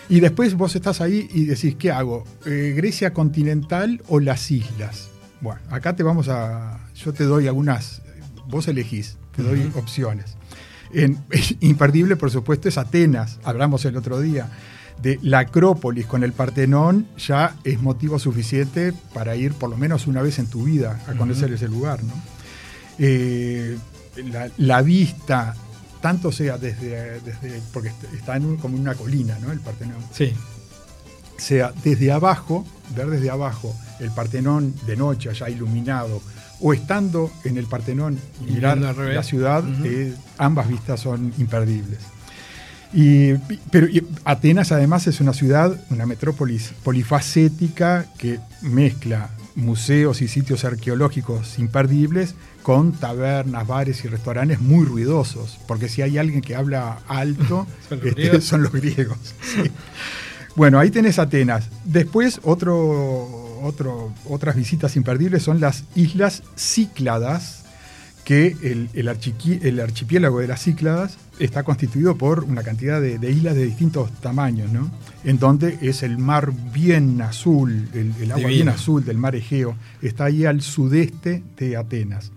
[0.09, 2.23] Y después vos estás ahí y decís, ¿qué hago?
[2.45, 5.09] Eh, ¿Grecia continental o las islas?
[5.39, 6.79] Bueno, acá te vamos a...
[6.95, 8.01] Yo te doy algunas,
[8.47, 10.38] vos elegís, te doy opciones.
[10.93, 11.17] En-
[11.59, 13.39] imperdible, por supuesto, es Atenas.
[13.43, 14.49] Hablamos el otro día
[15.01, 20.07] de la Acrópolis con el Partenón, ya es motivo suficiente para ir por lo menos
[20.07, 22.03] una vez en tu vida a conocer ese lugar.
[22.03, 22.13] ¿no?
[22.97, 23.77] Eh,
[24.31, 25.55] la, la vista,
[26.01, 29.51] tanto sea desde, desde porque est- está en un- como en una colina, ¿no?
[29.51, 29.97] El Partenón.
[30.11, 30.33] Sí.
[31.37, 36.21] Sea desde abajo, ver desde abajo el Partenón de noche, allá iluminado,
[36.61, 41.99] o estando en el Partenón y mirar la ciudad, eh, ambas vistas son imperdibles.
[42.91, 43.33] Y,
[43.71, 50.65] pero y Atenas además es una ciudad, una metrópolis polifacética que mezcla museos y sitios
[50.65, 56.99] arqueológicos imperdibles con tabernas, bares y restaurantes muy ruidosos, porque si hay alguien que habla
[57.07, 58.43] alto, Son los este, griegos.
[58.43, 59.17] son los griegos.
[59.41, 59.71] sí.
[60.55, 61.69] Bueno, ahí tenés Atenas.
[61.85, 67.65] Después, otro, otro, otras visitas imperdibles son las islas Cícladas,
[68.25, 73.17] que el, el archiqui- el archipiélago de las Cícladas está constituido por una cantidad de,
[73.17, 74.91] de islas de distintos tamaños, ¿no?
[75.23, 79.75] En donde es el mar bien azul, el, el agua bien azul del mar Egeo,
[80.01, 82.31] está ahí al sudeste de Atenas.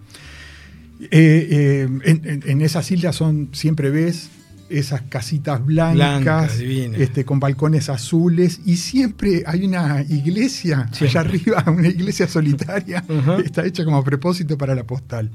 [1.00, 4.30] Eh, eh, en, en- en esas islas son, siempre ves
[4.78, 11.88] esas casitas blancas, este, con balcones azules, y siempre hay una iglesia allá arriba, una
[11.88, 13.38] iglesia solitaria, Ajá.
[13.38, 15.30] está hecha como a propósito para la postal.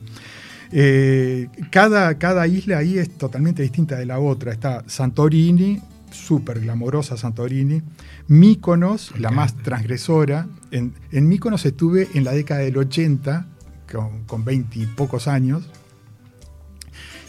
[0.71, 4.51] Eh, cada, cada isla ahí es totalmente distinta de la otra.
[4.51, 7.81] Está Santorini, súper glamorosa Santorini.
[8.27, 10.47] Míconos, la más transgresora.
[10.71, 13.47] En, en Míconos estuve en la década del 80,
[13.91, 15.69] con, con 20 y pocos años.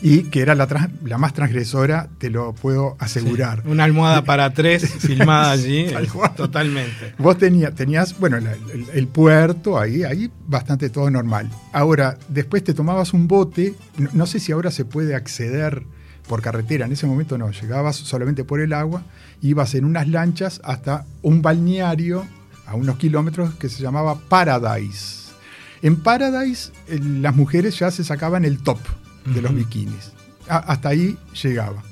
[0.00, 3.62] Y que era la, trans- la más transgresora, te lo puedo asegurar.
[3.66, 5.78] Una almohada para tres filmada allí.
[5.80, 6.08] Eh.
[6.37, 7.14] Totalmente.
[7.18, 8.46] Vos tenías, tenías bueno, el,
[8.92, 11.50] el puerto ahí, ahí bastante todo normal.
[11.72, 15.82] Ahora, después te tomabas un bote, no, no sé si ahora se puede acceder
[16.28, 19.02] por carretera, en ese momento no, llegabas solamente por el agua,
[19.40, 22.24] ibas en unas lanchas hasta un balneario
[22.66, 25.30] a unos kilómetros que se llamaba Paradise.
[25.80, 28.78] En Paradise eh, las mujeres ya se sacaban el top
[29.34, 30.12] de los bikinis.
[30.48, 31.82] A- hasta ahí llegaba.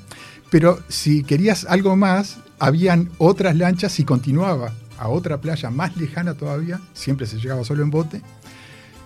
[0.49, 6.33] Pero si querías algo más, habían otras lanchas y continuaba a otra playa más lejana
[6.33, 8.21] todavía, siempre se llegaba solo en bote,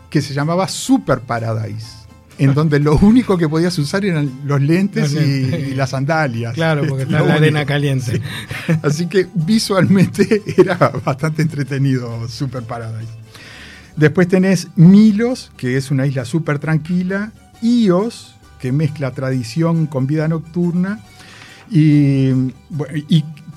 [0.09, 1.87] que se llamaba Super Paradise,
[2.37, 5.69] en donde lo único que podías usar eran los lentes, Los y- lentes.
[5.69, 6.53] Y, las sandalias.
[6.53, 8.21] Claro, porque está la arena caliente.
[8.83, 13.11] Así que visualmente era bastante entretenido Super Paradise.
[13.97, 20.27] Después tenés Milos, que es una isla súper tranquila, Ios, que mezcla tradición con vida
[20.27, 20.99] nocturna,
[21.69, 22.33] y,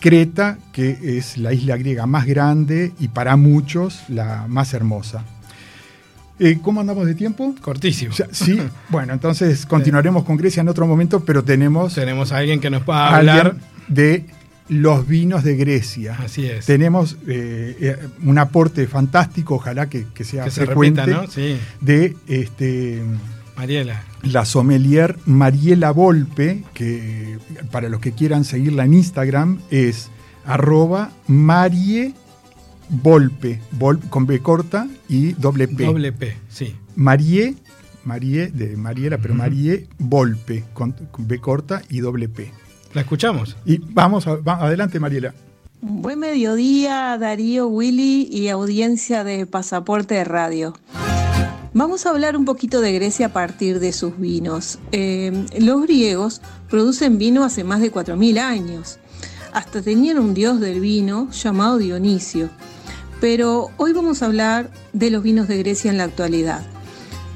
[0.01, 5.25] Creta, que es la isla griega más grande y para muchos la más hermosa.
[6.39, 7.55] Eh, ¿Cómo andamos de tiempo?
[7.61, 8.13] Cortísimo.
[8.31, 12.69] Sí, bueno, entonces continuaremos con Grecia en otro momento, pero tenemos Tenemos a alguien que
[12.71, 13.57] nos pueda alguien hablar.
[13.89, 14.27] de
[14.69, 16.17] los vinos de Grecia.
[16.19, 16.67] Así es.
[16.67, 21.31] Tenemos eh, eh, un aporte fantástico, ojalá que, que sea Que se frecuente, repita, ¿no?
[21.31, 21.57] Sí.
[21.81, 23.03] de este,
[23.57, 24.03] Mariela.
[24.23, 27.39] la sommelier Mariela Volpe, que
[27.71, 30.11] para los que quieran seguirla en Instagram es
[30.45, 32.15] arroba Marie
[32.89, 35.85] Volpe, Vol- con B corta y doble P.
[35.85, 36.75] Doble P, sí.
[36.97, 37.55] Marie,
[38.05, 39.35] Marie de Mariela, pero.
[39.35, 42.53] Marie Volpe, con, con B corta y doble P.
[42.93, 43.57] ¿La escuchamos?
[43.65, 45.35] Y vamos, a- va- adelante Mariela.
[45.81, 50.75] Buen mediodía, Darío, Willy y audiencia de Pasaporte de Radio.
[51.77, 54.79] Vamos a hablar un poquito de Grecia a partir de sus vinos.
[54.93, 58.99] Eh, los griegos producen vino hace más de 4.000 años.
[59.53, 62.49] Hasta tenían un dios del vino llamado Dionisio.
[63.21, 66.65] Pero hoy vamos a hablar de los vinos de Grecia en la actualidad.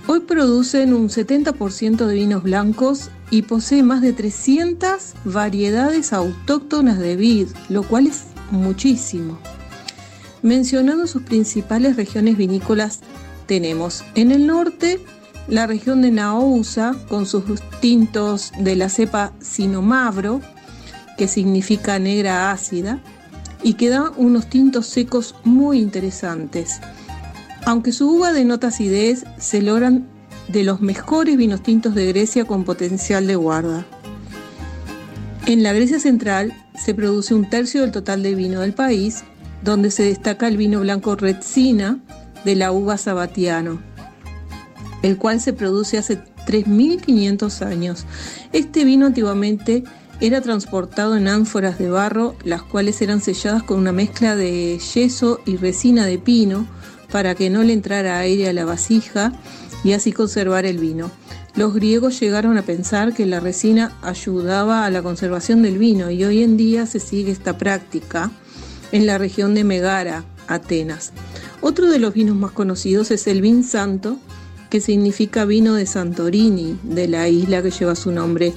[0.07, 7.17] Hoy producen un 70% de vinos blancos y posee más de 300 variedades autóctonas de
[7.17, 9.37] vid, lo cual es muchísimo.
[10.43, 13.01] Mencionando sus principales regiones vinícolas,
[13.49, 15.01] tenemos en el norte
[15.49, 17.45] la región de Naousa con sus
[17.81, 20.41] tintos de la cepa Sinomavro,
[21.17, 23.01] que significa negra ácida,
[23.63, 26.81] y que da unos tintos secos muy interesantes.
[27.65, 30.07] Aunque su uva denota acidez, se logran
[30.49, 33.87] de los mejores vinos tintos de Grecia con potencial de guarda.
[35.47, 39.25] En la Grecia central se produce un tercio del total de vino del país,
[39.65, 41.99] donde se destaca el vino blanco Retsina
[42.49, 43.79] de la uva Sabatiano,
[45.03, 48.07] el cual se produce hace 3.500 años.
[48.55, 49.85] Este vino antiguamente
[50.23, 55.43] era transportado en ánforas de barro, las cuales eran selladas con una mezcla de yeso
[55.45, 56.67] y resina de pino
[57.13, 59.35] para que no le entrara aire a la vasija
[59.85, 61.11] y así conservar el vino.
[61.55, 66.25] Los griegos llegaron a pensar que la resina ayudaba a la conservación del vino y
[66.25, 68.31] hoy en día se sigue esta práctica
[68.91, 71.13] en la región de Megara, Atenas.
[71.61, 74.19] Otro de los vinos más conocidos es el vin santo,
[74.71, 78.53] que significa vino de Santorini, de la isla que lleva su nombre.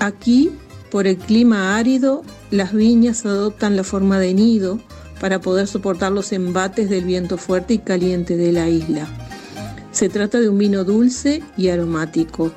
[0.00, 0.50] Aquí,
[0.90, 4.80] por el clima árido, las viñas adoptan la forma de nido
[5.20, 9.06] para poder soportar los embates del viento fuerte y caliente de la isla.
[9.92, 12.52] Se trata de un vino dulce y aromático.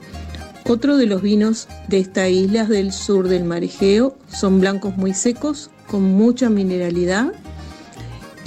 [0.68, 5.14] Otro de los vinos de esta isla del sur del mar Egeo son blancos muy
[5.14, 7.34] secos, con mucha mineralidad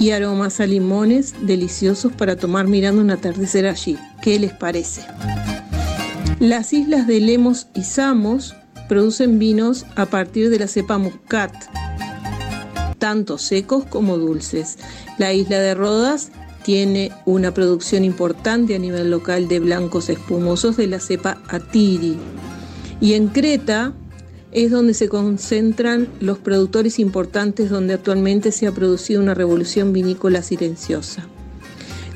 [0.03, 3.97] y aromas a limones deliciosos para tomar mirando un atardecer allí.
[4.21, 5.01] ¿Qué les parece?
[6.41, 8.53] Las islas de Lemos y Samos
[8.89, 11.53] producen vinos a partir de la cepa Muscat,
[12.97, 14.77] tanto secos como dulces.
[15.19, 20.87] La isla de Rodas tiene una producción importante a nivel local de blancos espumosos de
[20.87, 22.17] la cepa Atiri.
[22.99, 23.93] Y en Creta
[24.53, 30.41] es donde se concentran los productores importantes donde actualmente se ha producido una revolución vinícola
[30.43, 31.27] silenciosa.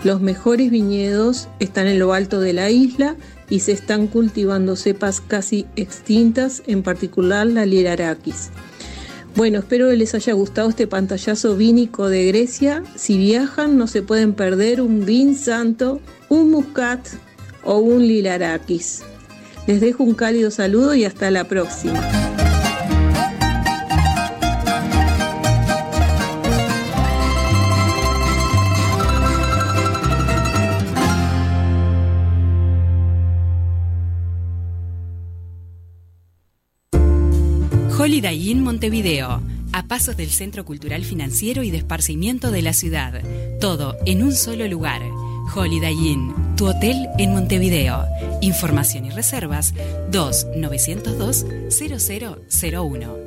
[0.03, 3.15] Los mejores viñedos están en lo alto de la isla
[3.49, 8.51] y se están cultivando cepas casi extintas, en particular la Lirarakis.
[9.35, 12.83] Bueno, espero que les haya gustado este pantallazo vínico de Grecia.
[12.95, 15.99] Si viajan, no se pueden perder un vin santo,
[16.29, 17.07] un muscat
[17.63, 19.03] o un lilarakis.
[19.67, 22.01] Les dejo un cálido saludo y hasta la próxima.
[37.99, 39.41] Holiday Inn Montevideo,
[39.73, 43.21] a pasos del Centro Cultural Financiero y de Esparcimiento de la ciudad.
[43.59, 45.01] Todo en un solo lugar
[45.55, 48.05] Holiday Inn, tu hotel en Montevideo.
[48.41, 49.73] Información y reservas
[50.11, 53.26] 2 902 0001.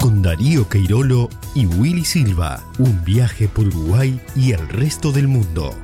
[0.00, 2.62] Con Darío Queirolo y Willy Silva.
[2.78, 5.74] Un viaje por Uruguay y el resto del mundo.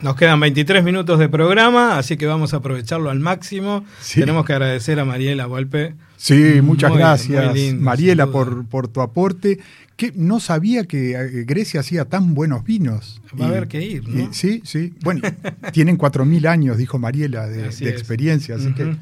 [0.00, 3.84] Nos quedan 23 minutos de programa, así que vamos a aprovecharlo al máximo.
[4.00, 4.20] Sí.
[4.20, 5.94] Tenemos que agradecer a Mariela Volpe.
[6.16, 9.58] Sí, muchas Muy- gracias, muy lindo, Mariela, por, por tu aporte.
[9.96, 13.20] Que no sabía que eh, Grecia hacía tan buenos vinos.
[13.38, 14.18] Va a Y- haber que ir, ¿no?
[14.24, 14.94] y- sí, sí.
[15.02, 15.20] Bueno,
[15.72, 17.96] tienen 4.000 años, dijo Mariela, de, Así de es.
[17.98, 18.54] experiencia.
[18.54, 18.96] Así que.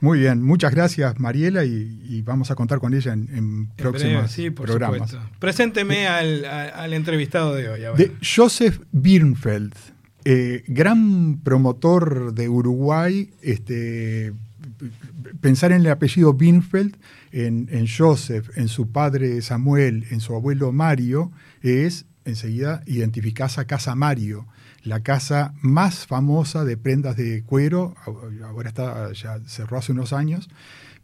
[0.00, 0.42] Muy bien.
[0.42, 4.66] Muchas gracias, Mariela, y, y vamos a contar con ella en, próximos breve, sí, por
[4.66, 5.10] programas.
[5.10, 5.30] supuesto.
[5.38, 7.80] Presénteme al, a- al entrevistado de hoy.
[7.96, 9.72] De Joseph Birnfeld,
[10.24, 13.30] eh, gran promotor de Uruguay.
[13.42, 14.32] Este,
[15.40, 16.96] pensar en el apellido Birnfeld,
[17.32, 21.32] en, en Joseph, en su padre Samuel, en su abuelo Mario,
[21.62, 24.46] es enseguida identificás a Casa Mario,
[24.82, 27.94] la casa más famosa de prendas de cuero.
[28.44, 30.48] Ahora está, ya cerró hace unos años.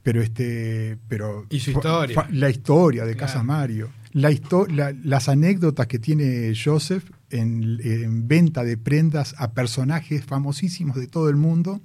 [0.02, 2.14] Pero este, pero Y su historia.
[2.14, 3.26] fa- la historia de Claro.
[3.26, 4.30] Casa Mario, la
[4.68, 11.06] la- las anécdotas que tiene Joseph en, en venta de prendas a personajes famosísimos de
[11.06, 11.80] todo el mundo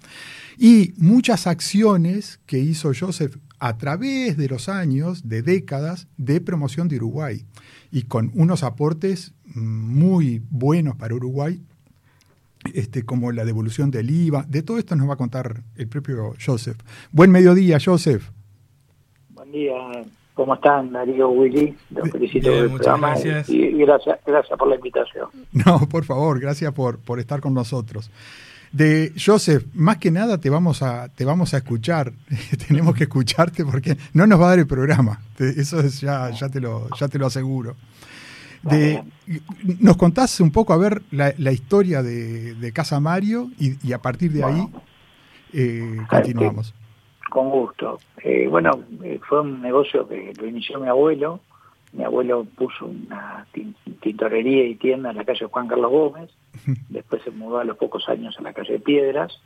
[0.58, 6.90] y muchas acciones que hizo Joseph a través de los años, de décadas, de promoción
[6.90, 7.46] de Uruguay
[7.90, 11.62] y con unos aportes mm, muy buenos para Uruguay
[12.76, 14.46] este, como la devolución del IVA.
[14.48, 16.78] De todo esto nos va a contar el propio Joseph.
[17.12, 18.30] Buen mediodía, Joseph.
[19.30, 19.74] Buen día,
[20.34, 21.76] ¿cómo están Darío, Willy?
[21.92, 23.50] Los felicito Bien, por el muchas programa gracias.
[23.50, 25.28] y, y gracias, gracias por la invitación.
[25.52, 28.10] No, por favor, gracias por, por estar con nosotros.
[28.72, 32.14] De Joseph, más que nada te vamos a, te vamos a escuchar.
[32.68, 35.20] Tenemos que escucharte porque no nos va a dar el programa.
[35.36, 37.76] Te- Eso es ya, ya, te lo, ya te lo aseguro.
[38.62, 39.04] De,
[39.80, 43.94] nos contás un poco, a ver, la, la historia de, de Casa Mario y, y
[43.94, 44.68] a partir de ahí
[45.54, 46.74] eh, continuamos.
[47.30, 48.00] Con gusto.
[48.24, 48.72] Eh, bueno,
[49.04, 51.40] eh, fue un negocio que lo inició mi abuelo.
[51.94, 56.30] Mi abuelo puso una tin- tintorería y tienda en la calle Juan Carlos Gómez.
[56.90, 59.40] Después se mudó a los pocos años a la calle Piedras.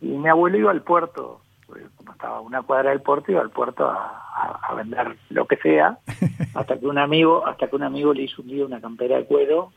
[0.00, 1.40] Y mi abuelo iba al puerto,
[1.76, 3.94] eh, como estaba a una cuadra del puerto, iba al puerto a,
[4.34, 5.98] a- a vender lo que sea,
[6.54, 9.24] hasta que un amigo, hasta que un amigo le hizo un día una campera de
[9.24, 9.72] cuero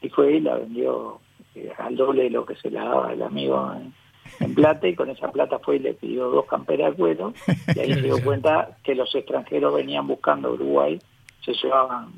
[0.00, 1.20] y fue y la vendió
[1.54, 3.92] eh, al doble de lo que se la daba el amigo en,
[4.40, 7.32] en plata y con esa plata fue y le pidió dos camperas de cuero
[7.74, 11.00] y ahí se dio cuenta que los extranjeros venían buscando Uruguay,
[11.44, 12.12] se llevaban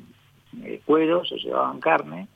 [0.63, 2.27] eh, cuero, se llevaban carne,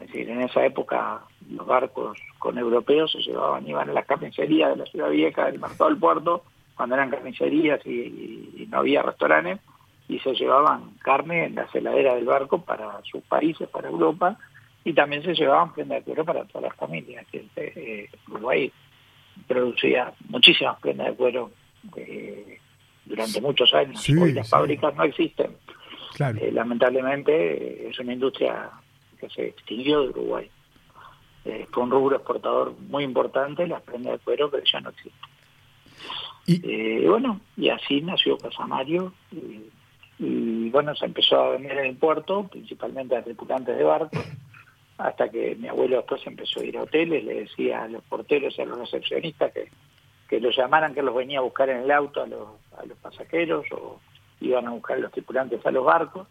[0.00, 4.70] es decir, en esa época los barcos con europeos se llevaban, iban a las carnicerías
[4.70, 6.44] de la ciudad vieja, del mercado del puerto,
[6.76, 9.58] cuando eran carnicerías y, y- y no había restaurantes,
[10.08, 14.38] y se llevaban carne en las heladeras del barco para sus países, para Europa,
[14.84, 17.26] y también se llevaban prenda de cuero para todas las familias.
[17.32, 18.70] que eh, Uruguay
[19.48, 21.50] producía muchísimas prendas de cuero
[21.96, 22.58] eh,
[23.04, 24.00] durante muchos años.
[24.00, 24.50] Sí, Hoy las sí.
[24.50, 25.56] fábricas no existen.
[26.14, 26.38] Claro.
[26.40, 28.70] Eh, lamentablemente eh, es una industria
[29.16, 30.50] que se extinguió de Uruguay.
[31.44, 35.30] Eh, fue un rubro exportador muy importante, las prendas de cuero, pero ya no existen.
[36.48, 39.12] Eh, Y bueno, y así nació Casamario.
[39.30, 39.70] Y,
[40.18, 44.24] y bueno, se empezó a vender en el puerto, principalmente a tripulantes de barcos,
[44.98, 48.58] hasta que mi abuelo después empezó a ir a hoteles, le decía a los porteros
[48.58, 49.68] y a los recepcionistas que,
[50.28, 52.48] que los llamaran, que los venía a buscar en el auto a los,
[52.78, 54.00] a los pasajeros o
[54.40, 56.26] iban a buscar a los tripulantes a los barcos.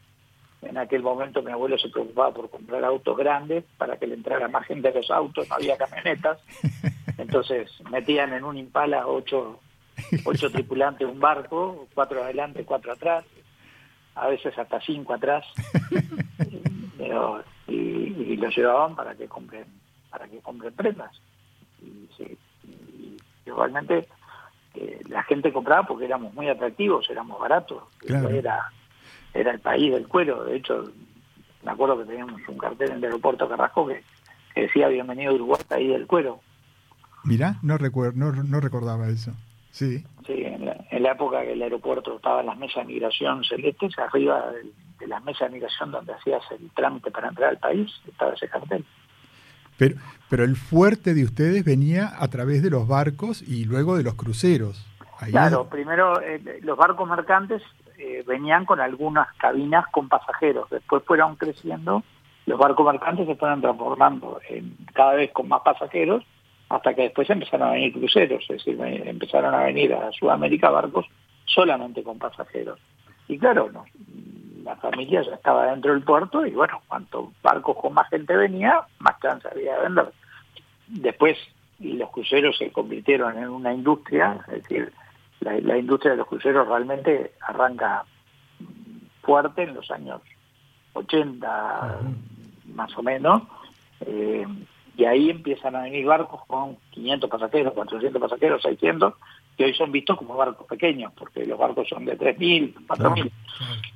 [0.65, 4.47] En aquel momento mi abuelo se preocupaba por comprar autos grandes para que le entrara
[4.47, 6.39] más gente a los autos, no había camionetas.
[7.17, 9.59] Entonces metían en un impala ocho,
[10.25, 13.23] ocho tripulantes un barco, cuatro adelante, cuatro atrás,
[14.15, 15.45] a veces hasta cinco atrás,
[16.97, 19.65] pero, y, y los llevaban para que compren,
[20.09, 21.11] para que compren prendas.
[21.81, 24.07] Y, sí, y igualmente
[24.75, 28.29] eh, la gente compraba porque éramos muy atractivos, éramos baratos, Claro.
[28.29, 28.71] era,
[29.35, 30.91] era el país del cuero, de hecho
[31.63, 34.03] me acuerdo que teníamos un cartel en el aeropuerto Carrasco que,
[34.53, 36.39] que decía bienvenido a Uruguay, país del cuero.
[37.23, 39.31] Mirá, no, recuer- no, no recordaba eso.
[39.71, 42.93] Sí, Sí, en la, en la época que el aeropuerto estaba en las mesas de
[42.93, 47.49] migración celestes, arriba de, de las mesas de migración donde hacías el trámite para entrar
[47.49, 48.85] al país, estaba ese cartel.
[49.77, 49.95] pero,
[50.29, 54.13] pero el fuerte de ustedes venía a través de los barcos y luego de los
[54.15, 54.85] cruceros.
[55.19, 57.61] Ahí Claro, primero eh, los barcos mercantes
[57.97, 62.03] eh, venían con algunas cabinas con pasajeros, después fueron creciendo,
[62.45, 66.23] los barcos mercantes se fueron transformando en, cada vez con más pasajeros,
[66.69, 71.05] hasta que después empezaron a venir cruceros, es decir, empezaron a venir a Sudamérica barcos
[71.45, 72.79] solamente con pasajeros.
[73.27, 73.85] Y claro, no,
[74.63, 78.81] la familia ya estaba dentro del puerto y bueno, cuanto barcos con más gente venía,
[78.99, 80.11] más chance había de vender.
[80.87, 81.37] Después
[81.79, 84.91] los cruceros se convirtieron en una industria, es decir,
[85.45, 88.03] la, la industria de los cruceros realmente arranca
[89.21, 90.21] fuerte en los años
[90.93, 91.99] 80
[92.73, 93.43] más o menos,
[94.01, 94.45] eh,
[94.97, 99.13] y ahí empiezan a venir barcos con 500 pasajeros, 400 pasajeros, 600,
[99.57, 103.31] que hoy son vistos como barcos pequeños, porque los barcos son de 3.000, 4.000.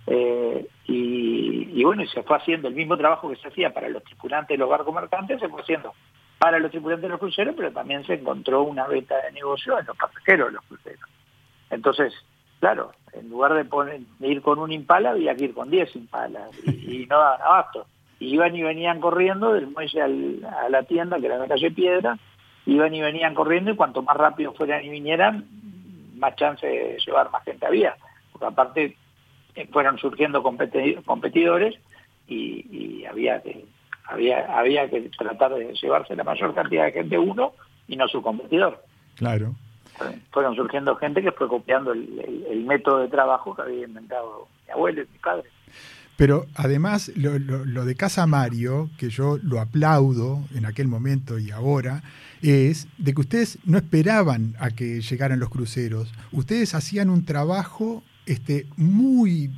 [0.08, 3.90] Eh, y, y bueno, y se fue haciendo el mismo trabajo que se hacía para
[3.90, 5.94] los tripulantes de los barcos mercantes, se fue haciendo
[6.38, 9.86] para los tripulantes de los cruceros, pero también se encontró una beta de negocio en
[9.86, 11.10] los pasajeros de los cruceros.
[11.70, 12.14] Entonces,
[12.60, 16.50] claro, en lugar de, poner, ir con un impala, había que ir con 10 impalas
[16.66, 17.86] y, no daban abasto.
[18.20, 22.18] Iban y venían corriendo del muelle a la tienda, que era la calle Piedra,
[22.66, 25.46] iban y venían corriendo y cuanto más rápido fueran y vinieran,
[26.16, 27.96] más chance de llevar más gente había.
[28.32, 28.98] Porque aparte
[29.56, 31.76] eh, fueron surgiendo competi- competidores
[32.28, 33.66] y, y había que
[34.06, 37.54] había había que tratar de llevarse la mayor cantidad de gente uno
[37.88, 38.84] y no su competidor.
[39.16, 39.56] Claro.
[40.32, 44.48] Fueron surgiendo gente que fue copiando el, el- el método de trabajo que había inventado
[44.68, 45.50] mi abuelo y mi padre.
[46.18, 51.40] Pero además, lo, lo- lo de Casa Mario, que yo lo aplaudo en aquel momento
[51.40, 52.04] y ahora,
[52.42, 56.14] es de que ustedes no esperaban a que llegaran los cruceros.
[56.32, 59.50] Ustedes hacían un trabajo este, muy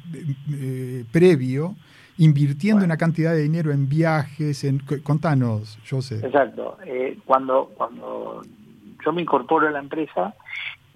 [0.54, 1.76] eh, previo,
[2.18, 4.64] invirtiendo una cantidad de dinero en viajes.
[4.64, 6.18] En, contanos, yo sé.
[6.26, 6.78] Exacto.
[6.86, 8.44] Eh, cuando cuando
[9.04, 10.34] yo me incorporo a la empresa,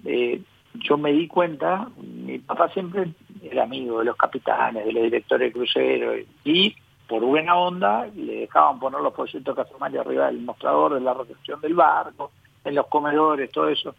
[0.04, 0.40] eh,
[0.74, 3.08] yo me di cuenta, mi papá siempre
[3.42, 6.12] era amigo de los capitanes, de los directores de crucero,
[6.44, 6.74] y
[7.08, 11.60] por buena onda le dejaban poner los de Casamario arriba del mostrador de la recepción
[11.60, 12.32] del barco,
[12.64, 13.94] en los comedores, todo eso.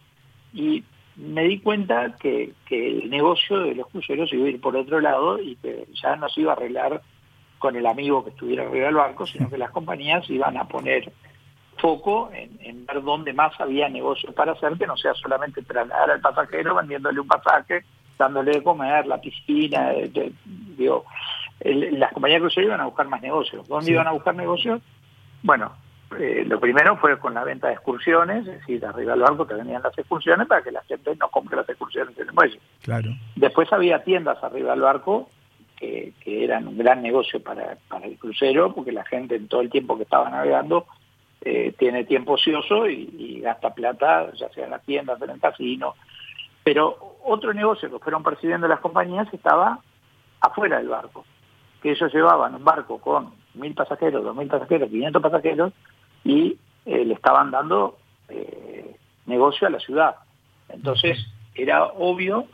[0.54, 0.84] Y
[1.16, 5.00] me di cuenta que, que el negocio de los cruceros iba a ir por otro
[5.00, 7.02] lado y que ya no se iba a arreglar
[7.58, 11.12] con el amigo que estuviera arriba del barco, sino que las compañías iban a poner
[11.78, 16.12] foco en, en ver dónde más había negocios para hacer, que no sea solamente trasladar
[16.12, 17.84] al pasajero vendiéndole un pasaje,
[18.18, 20.32] dándole de comer, la piscina, de-
[20.78, 21.06] digo,
[21.60, 23.68] el- las compañías de crucero iban a buscar más negocios.
[23.68, 23.92] ¿Dónde Sí.
[23.92, 24.82] iban a buscar negocios?
[25.44, 25.72] Bueno,
[26.20, 29.54] eh, lo primero fue con la venta de excursiones, es decir, arriba del barco te
[29.56, 32.60] venían las excursiones para que la gente no compre las excursiones en el muelle.
[32.82, 33.10] Claro.
[33.36, 35.30] Después había tiendas arriba del barco
[35.76, 39.62] que, que eran un gran negocio para, para el crucero, porque la gente en todo
[39.62, 40.88] el tiempo que estaba navegando
[41.42, 45.40] eh, tiene tiempo ocioso y, y gasta plata, ya sea en las tiendas, en el
[45.40, 45.96] casino.
[46.64, 49.80] Pero otro negocio que fueron percibiendo las compañías estaba
[50.42, 51.26] afuera del barco,
[51.82, 55.74] que ellos llevaban un barco con mil pasajeros, dos mil pasajeros, 500 pasajeros
[56.24, 57.98] y eh, le estaban dando
[58.30, 60.16] eh, negocio a la ciudad.
[60.70, 61.18] Entonces
[61.56, 62.48] era obvio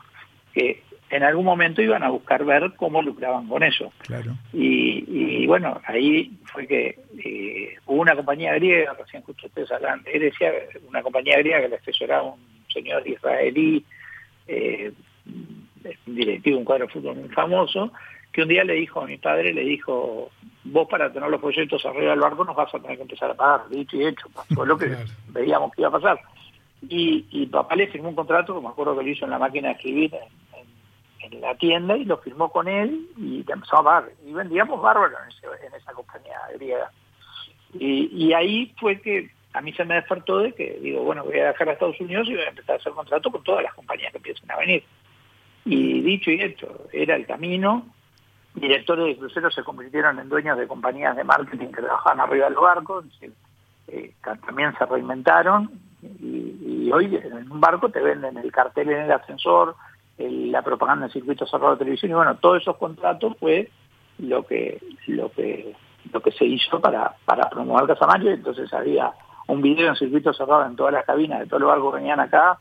[0.53, 3.91] que en algún momento iban a buscar ver cómo lucraban con eso.
[3.99, 4.33] Claro.
[4.51, 10.01] Y, y bueno, ahí fue que eh, hubo una compañía griega, recién justo ustedes hablan,
[10.05, 10.51] él decía,
[10.87, 12.39] una compañía griega que le asesoraba un
[12.71, 13.83] señor israelí,
[14.47, 14.91] eh,
[16.05, 17.91] directivo, un cuadro de fútbol muy famoso,
[18.31, 20.31] que un día le dijo a mi padre, le dijo,
[20.63, 23.35] vos para tener los proyectos arriba del barco nos vas a tener que empezar a
[23.35, 25.05] pagar, dicho y hecho, pasó lo que Claro.
[25.29, 26.19] veíamos que iba a pasar.
[26.89, 29.69] Y, y papá le firmó un contrato, me acuerdo que lo hizo en la máquina
[29.69, 30.42] de escribir en,
[31.33, 34.11] en- la tienda, y lo firmó con él, y empezamos a pagar.
[34.25, 36.91] Y vendíamos bárbaro en, ese- esa compañía griega.
[37.73, 41.39] Y, y ahí fue que a mí se me despertó de que, digo, bueno, voy
[41.39, 43.73] a dejar a Estados Unidos y voy a empezar a hacer contrato con todas las
[43.73, 44.83] compañías que empiecen a venir.
[45.65, 47.85] Y dicho y hecho, era el camino.
[48.55, 52.51] Directores de cruceros se convirtieron en dueños de compañías de marketing que trabajaban arriba de
[52.55, 53.33] los barcos, es decir,
[53.87, 54.13] eh,
[54.45, 55.71] también se reinventaron,
[56.01, 59.75] y hoy en un barco te venden el cartel en el ascensor,
[60.17, 63.69] el- la propaganda en circuito cerrado de televisión y bueno, todos esos contratos fue
[64.19, 65.75] lo que lo que
[66.11, 69.11] lo que se hizo para para promover Casamayo entonces había
[69.47, 72.19] un video en circuito cerrado en todas las cabinas de todos los barcos que venían
[72.19, 72.57] acá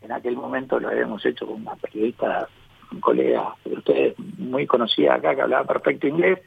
[0.00, 2.48] en aquel momento lo habíamos hecho con una periodista
[2.92, 6.40] un colega de ustedes muy conocida acá que hablaba perfecto inglés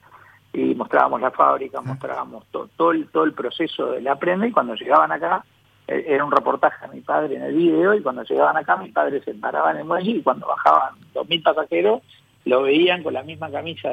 [0.54, 4.52] y mostrábamos la fábrica, mostrábamos to- todo el todo el proceso de la prenda y
[4.52, 5.44] cuando llegaban acá
[5.88, 9.22] era un reportaje a mi padre en el video y cuando llegaban acá mi padre
[9.24, 12.02] se paraba en el muelle y cuando bajaban dos mil pasajeros
[12.48, 13.90] lo veían con la misma camisa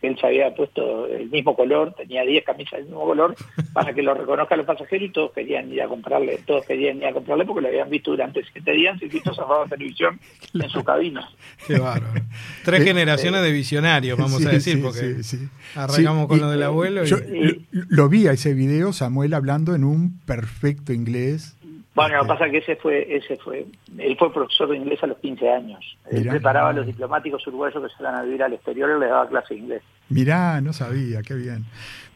[0.00, 3.34] que él se había puesto el mismo color, tenía 10 camisas del mismo color,
[3.72, 7.06] para que lo reconozcan los pasajeros y todos querían ir a comprarle, todos querían ir
[7.06, 10.18] a comprarle porque lo habían visto durante siete días en circuito cerrado televisión
[10.54, 11.28] en su cabina.
[11.66, 12.22] Qué bárbaro.
[12.64, 15.48] Tres Eh, generaciones de visionarios, vamos Sí, a decir, sí, porque sí, sí.
[15.74, 17.04] arrancamos Sí, con y- lo del abuelo.
[17.04, 21.56] y- Yo lo, lo vi a ese video, Samuel hablando en un perfecto inglés.
[21.94, 23.66] Bueno, lo que pasa es que ese fue, ese fue,
[23.98, 25.98] él fue profesor de inglés a los 15 años.
[26.10, 29.10] Él preparaba a los diplomáticos uruguayos que se iban a vivir al exterior y les
[29.10, 29.82] daba clase de inglés.
[30.08, 31.66] Mirá, no sabía, qué bien.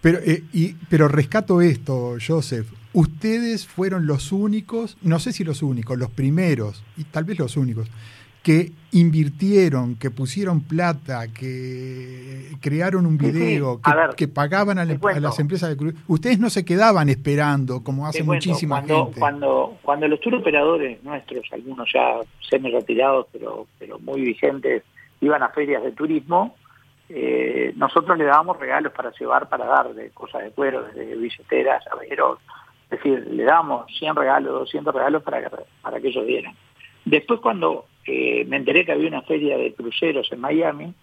[0.01, 2.67] Pero, eh, y, pero rescato esto, Joseph.
[2.95, 7.59] Ustedes fueron los únicos, no sé si los únicos, los primeros, y tal vez los
[7.59, 7.91] únicos,
[8.47, 13.33] que invirtieron, que pusieron plata, que crearon un Sí, sí.
[13.33, 16.01] video, que, ver, que pagaban a, la- las empresas de cruceros.
[16.07, 19.19] Ustedes no se quedaban esperando, como hace muchísima cuando, gente.
[19.19, 24.85] Cuando, cuando los tour operadores nuestros, algunos ya semi retirados, pero, pero muy vigentes,
[25.21, 26.55] iban a ferias de turismo,
[27.09, 31.83] eh, nosotros le dábamos regalos para llevar, para dar, de cosas de cuero, desde billeteras,
[31.91, 32.39] llaveros,
[32.85, 36.55] es decir, le dábamos 100 regalos, 200 regalos para que, para que ellos dieran.
[37.05, 40.95] Después cuando eh, me enteré que había una feria de cruceros en Miami,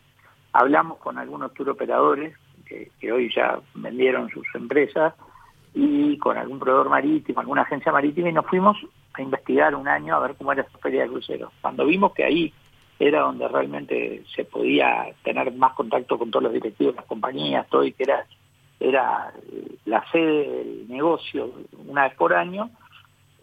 [0.52, 2.36] hablamos con algunos tour operadores
[2.66, 5.14] que, que hoy ya vendieron sus empresas
[5.74, 8.78] y con algún proveedor marítimo, alguna agencia marítima y nos fuimos
[9.14, 11.52] a investigar un año a ver cómo era esa feria de cruceros.
[11.62, 12.54] Cuando vimos que ahí
[13.00, 17.84] era donde realmente se podía tener más contacto con todos los directivos las compañías, todo
[17.84, 18.26] y que era
[18.80, 19.34] era
[19.86, 21.52] la sede del negocio
[21.88, 22.70] una vez por año,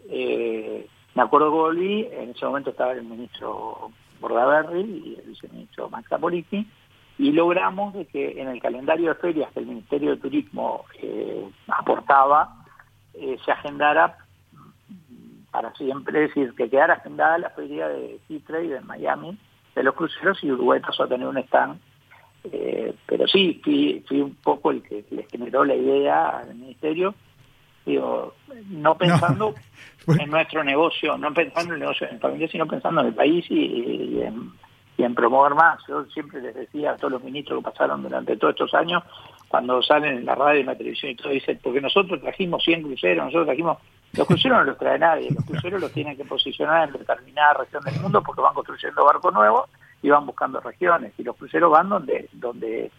[0.09, 6.07] eh, me acuerdo que en ese momento estaba el ministro Bordaberry y el viceministro Max
[6.09, 6.67] Zapoliti,
[7.17, 11.49] y logramos de que en el calendario de ferias que el Ministerio de Turismo eh,
[11.67, 12.65] aportaba,
[13.13, 14.17] eh, se agendara
[15.51, 19.37] para siempre, es decir, que quedara agendada la feria de Seatrade en Miami
[19.75, 21.79] de los cruceros y Uruguay pasó a tener un stand.
[22.45, 27.13] Eh, pero sí, fui, fui un poco el que les generó la idea al ministerio,
[27.85, 28.33] digo,
[28.69, 29.53] no pensando
[30.07, 33.13] en nuestro negocio, no pensando en el negocio de mi familia, sino pensando en el
[33.13, 34.51] país y, y en,
[34.97, 35.79] y en promover más.
[35.87, 39.03] Yo siempre les decía a todos los ministros que pasaron durante todos estos años,
[39.47, 42.63] cuando salen en la radio y en la televisión y todo, dicen, porque nosotros trajimos
[42.63, 43.77] 100 cruceros, nosotros trajimos...
[44.13, 47.81] Los cruceros no los trae nadie, los cruceros los tienen que posicionar en determinada región
[47.83, 49.69] del mundo porque van construyendo barcos nuevos
[50.01, 51.13] y van buscando regiones.
[51.17, 52.91] Y los cruceros van donde donde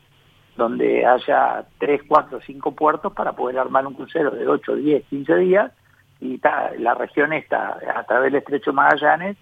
[0.56, 5.36] donde haya 3, 4, 5 puertos para poder armar un crucero de 8, 10, 15
[5.36, 5.72] días.
[6.20, 6.40] Y
[6.78, 9.36] la región esta, a través del estrecho Magallanes,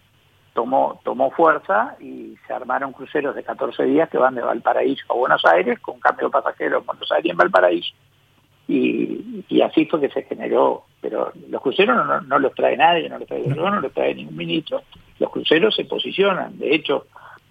[0.55, 5.15] tomó, tomó fuerza y se armaron cruceros de 14 días que van de Valparaíso a
[5.15, 7.95] Buenos Aires con cambio de pasajeros en Buenos Aires y en Valparaíso.
[8.69, 13.19] Y, así fue que se generó, pero los cruceros no, no, los trae nadie, no
[13.19, 14.83] los trae no los trae ningún ministro.
[15.19, 17.07] Los cruceros se posicionan, de hecho,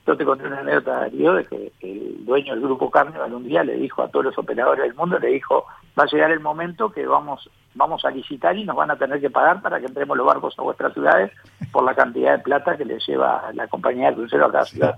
[0.07, 3.63] yo te conté una anécdota, Darío, de que el dueño del grupo Carnival un día
[3.63, 5.65] le dijo a todos los operadores del mundo, le dijo,
[5.99, 9.21] va a llegar el momento que vamos vamos a licitar y nos van a tener
[9.21, 11.31] que pagar para que entremos los barcos a vuestras ciudades
[11.71, 14.95] por la cantidad de plata que le lleva la compañía de crucero a cada ciudad.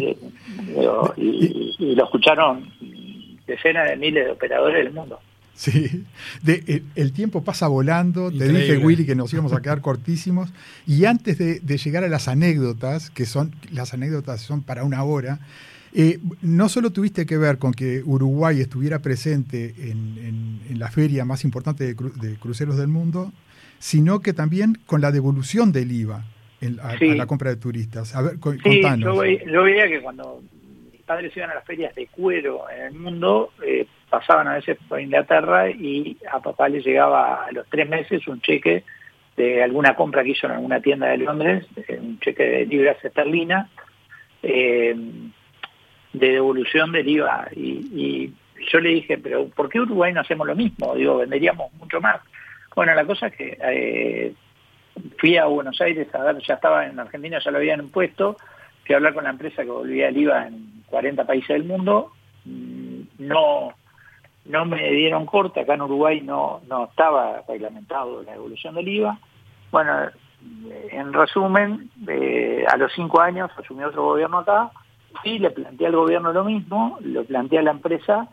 [0.00, 0.16] Y,
[0.72, 2.64] digo, y- y lo escucharon
[3.46, 5.20] decenas de miles de operadores del mundo.
[5.66, 6.04] Sí,
[6.42, 8.60] de, el, el tiempo pasa volando, te Increíble.
[8.60, 10.52] dije Willy que nos íbamos a quedar cortísimos
[10.86, 15.02] y antes de, de llegar a las anécdotas, que son las anécdotas son para una
[15.02, 15.38] hora,
[15.94, 20.90] eh, no solo tuviste que ver con que Uruguay estuviera presente en, en- en la
[20.90, 23.32] feria más importante de, cru- de cruceros del mundo,
[23.78, 26.26] sino que también con la devolución del IVA
[26.60, 27.08] en- a, Sí.
[27.08, 28.14] a la compra de turistas.
[28.14, 29.14] A ver, co- Sí, contanos.
[29.14, 30.42] yo, ve- yo veía que cuando
[30.92, 34.78] mis padres iban a las ferias de cuero en el mundo, eh, pasaban a veces
[34.88, 38.84] por Inglaterra y a papá le llegaba a los tres meses un cheque
[39.36, 42.96] de alguna compra que hizo en alguna tienda de Londres, eh, un cheque de libras
[43.04, 43.68] esterlinas,
[44.42, 44.96] eh,
[46.12, 47.48] de devolución del IVA.
[47.54, 48.32] Y,
[48.72, 50.94] yo le dije, pero ¿por qué Uruguay no hacemos lo mismo?
[50.94, 52.20] Digo, venderíamos mucho más.
[52.74, 54.34] Bueno, la cosa es que eh,
[55.18, 58.38] fui a Buenos Aires a ver, ya estaba en Argentina, ya lo habían impuesto,
[58.84, 62.12] fui a hablar con la empresa que volvía el IVA en 40 países del mundo,
[62.46, 63.74] mm, no
[64.48, 69.18] no me dieron corte, acá en Uruguay no, no estaba reglamentado la devolución del IVA,
[69.70, 69.92] Bueno,
[70.90, 74.70] en resumen, eh, a los cinco años asumió otro gobierno acá,
[75.22, 78.28] sí, le planteé al gobierno lo mismo, lo planteé a la empresa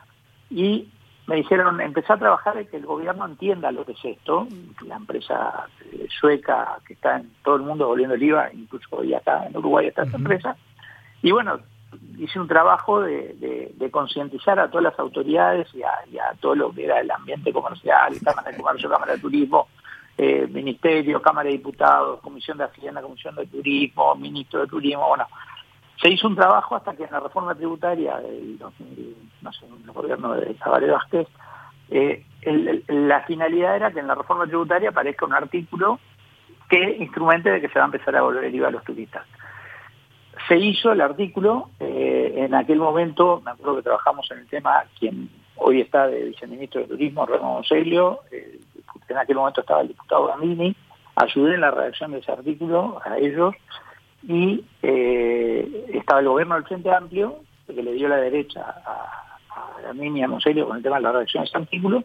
[0.50, 0.90] y
[1.26, 4.48] me dijeron, empezar a trabajar en que el gobierno entienda lo que es esto,
[4.86, 9.14] la empresa eh, sueca que está en todo el mundo volviendo el IVA, incluso hoy
[9.14, 10.58] acá en Uruguay está esta empresa,
[11.22, 11.60] y bueno,
[12.18, 16.34] hice un trabajo de, de- de concientizar a todas las autoridades y a, y a
[16.40, 19.68] todo lo que era el ambiente comercial, Cámara de Comercio, Cámara de Turismo,
[20.18, 25.26] eh, Ministerio, Cámara de Diputados, Comisión de Hacienda, Comisión de Turismo, Ministro de Turismo, bueno,
[26.02, 29.92] se hizo un trabajo hasta que en la reforma tributaria del 2000, no sé, el
[29.92, 31.28] gobierno de Tabaré Vázquez,
[31.90, 36.00] eh, el- el- la finalidad era que en la reforma tributaria aparezca un artículo
[36.70, 39.26] que instrumente de que se va a empezar a volver el IVA a los turistas.
[40.48, 44.84] Se hizo el artículo, eh, en aquel momento, me acuerdo que trabajamos en el tema,
[45.00, 48.60] quien hoy está de viceministro de Turismo, Remo Monseglio, eh,
[49.08, 50.76] en aquel momento estaba el diputado Gambini,
[51.16, 53.56] ayudé en la redacción de ese artículo a ellos,
[54.28, 57.38] y eh, estaba el gobierno del Frente Amplio,
[57.68, 59.38] que le dio la derecha a,
[59.90, 62.04] a y a Monseglio con el tema de la redacción de ese artículo,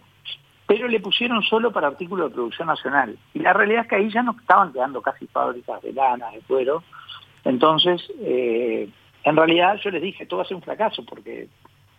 [0.66, 3.18] pero le pusieron solo para artículos de producción nacional.
[3.34, 6.40] Y la realidad es que ahí ya no estaban quedando casi fábricas de lana, de
[6.40, 6.84] cuero,
[7.48, 8.88] entonces, eh,
[9.24, 11.48] en realidad yo les dije, todo va a ser un fracaso, porque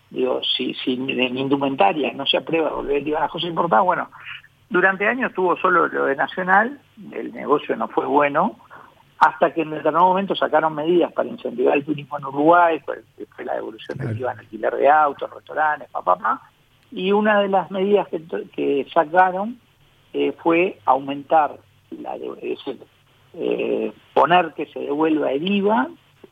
[0.10, 4.10] digo, si, si en indumentaria no se aprueba volver a las cosas importadas, bueno,
[4.70, 6.80] durante años tuvo solo lo de Nacional,
[7.12, 8.58] el negocio no fue bueno,
[9.20, 13.04] hasta que en determinado momento sacaron medidas para incentivar el turismo en Uruguay, fue,
[13.36, 16.42] fue la devolución del IVA en alquiler de autos, restaurantes, papá, papá,
[16.92, 18.22] y una de las medidas que,
[18.56, 19.60] que sacaron
[20.14, 21.58] eh, fue aumentar
[21.92, 22.80] la de- es decir,
[23.34, 25.88] eh, poner que se devuelva el IVA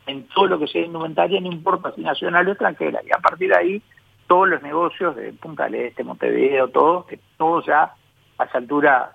[0.08, 3.02] en todo lo que sea indumentaria, no importa si nacional o extranjera.
[3.06, 3.82] Y a partir de ahí,
[4.28, 7.94] todos los negocios de Punta del Este, Montevideo, todos, que todos ya
[8.38, 9.12] a esa altura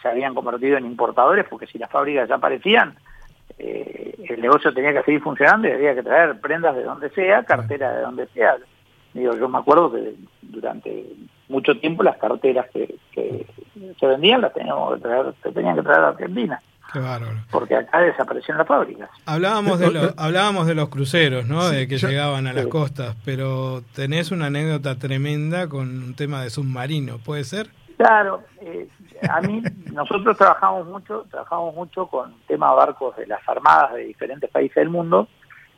[0.00, 2.96] se habían convertido en importadores, porque si las fábricas ya aparecían,
[3.58, 7.44] eh, el negocio tenía que seguir funcionando y había que traer prendas de donde sea,
[7.44, 8.56] carteras de donde sea.
[9.14, 11.06] Digo, yo me acuerdo que durante
[11.48, 13.46] mucho tiempo las carteras que, que
[13.98, 16.60] se vendían las teníamos que traer, se tenían que traer a Argentina,
[16.96, 17.36] Qué bárbaro.
[17.50, 19.10] porque acá desaparecieron las fábricas.
[19.26, 21.60] Hablábamos de, los, hablábamos de los cruceros, ¿no?
[21.68, 22.70] Sí, de que yo- llegaban a las sí.
[22.70, 27.68] costas, pero tenés una anécdota tremenda con un tema de submarino, ¿puede ser?
[27.98, 28.88] Claro, eh,
[29.28, 34.48] a mí nosotros trabajamos mucho, trabajamos mucho con tema barcos de las armadas de diferentes
[34.50, 35.28] países del mundo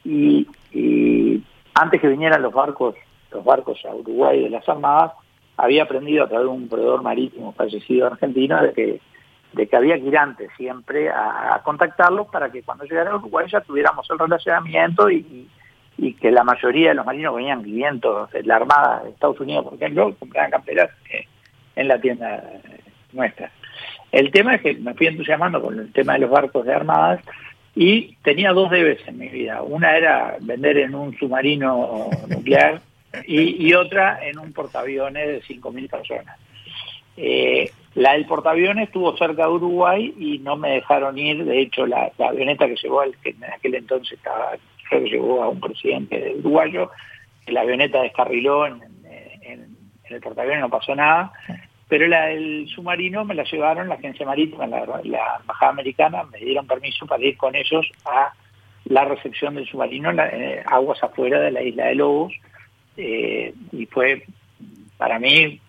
[0.04, 1.42] y, y
[1.74, 2.94] antes que vinieran los barcos,
[3.32, 5.12] los barcos a Uruguay de las armadas,
[5.56, 9.00] había aprendido a través de un proveedor marítimo fallecido argentino de que
[9.52, 13.46] de que había que ir antes siempre a, contactarlos para que cuando llegara a Uruguay
[13.50, 15.48] ya tuviéramos el relacionamiento y,
[15.96, 19.64] y- que la mayoría de los marinos venían clientes de la Armada de Estados Unidos,
[19.64, 21.26] por ejemplo, compraban camperas eh,
[21.74, 22.80] en la tienda eh,
[23.12, 23.50] nuestra.
[24.12, 27.20] El tema es que me fui entusiasmando con el tema de los barcos de armadas
[27.74, 29.62] y tenía dos debes en mi vida.
[29.62, 32.80] Una era vender en un submarino nuclear
[33.26, 36.38] y, y otra en un portaaviones de 5.000 personas.
[37.16, 41.44] Eh, la del portaaviones estuvo cerca de Uruguay y no me dejaron ir.
[41.44, 44.52] De hecho, la, la avioneta que llevó, al, que en aquel entonces estaba,
[44.88, 46.90] creo que llevó a un presidente uruguayo,
[47.48, 48.74] la avioneta descarriló en,
[49.42, 51.32] en- en el portaaviones, no pasó nada.
[51.88, 56.38] Pero la del submarino me la llevaron la agencia marítima, la, la embajada americana, me
[56.38, 58.32] dieron permiso para ir con ellos a
[58.84, 62.32] la recepción del submarino en eh, aguas afuera de la isla de Lobos.
[62.96, 64.22] Eh, y fue
[64.98, 65.60] para mí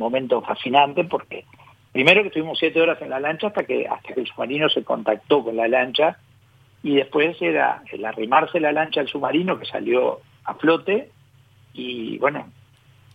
[0.00, 1.44] momento fascinante porque
[1.92, 4.82] primero que estuvimos siete horas en la lancha hasta que hasta que el submarino se
[4.82, 6.18] contactó con la lancha
[6.82, 11.10] y después era el arrimarse la lancha al submarino que salió a flote
[11.74, 12.48] y bueno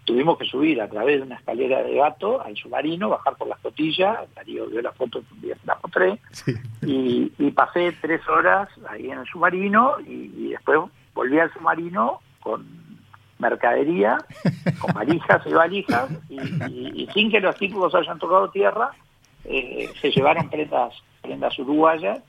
[0.06, 3.60] tuvimos que subir a través de una escalera de gato al submarino bajar por las
[3.60, 6.54] cotillas Darío vio la foto un día la mostré Sí.
[6.84, 10.80] y, y pasé tres horas ahí en el submarino y, y después
[11.16, 12.85] volví al submarino con
[13.40, 14.18] mercadería,
[14.80, 18.92] con valijas y valijas, y, y- y sin que los tipos hayan tocado tierra,
[19.46, 22.20] eh, se llevaron prendas, prendas uruguayas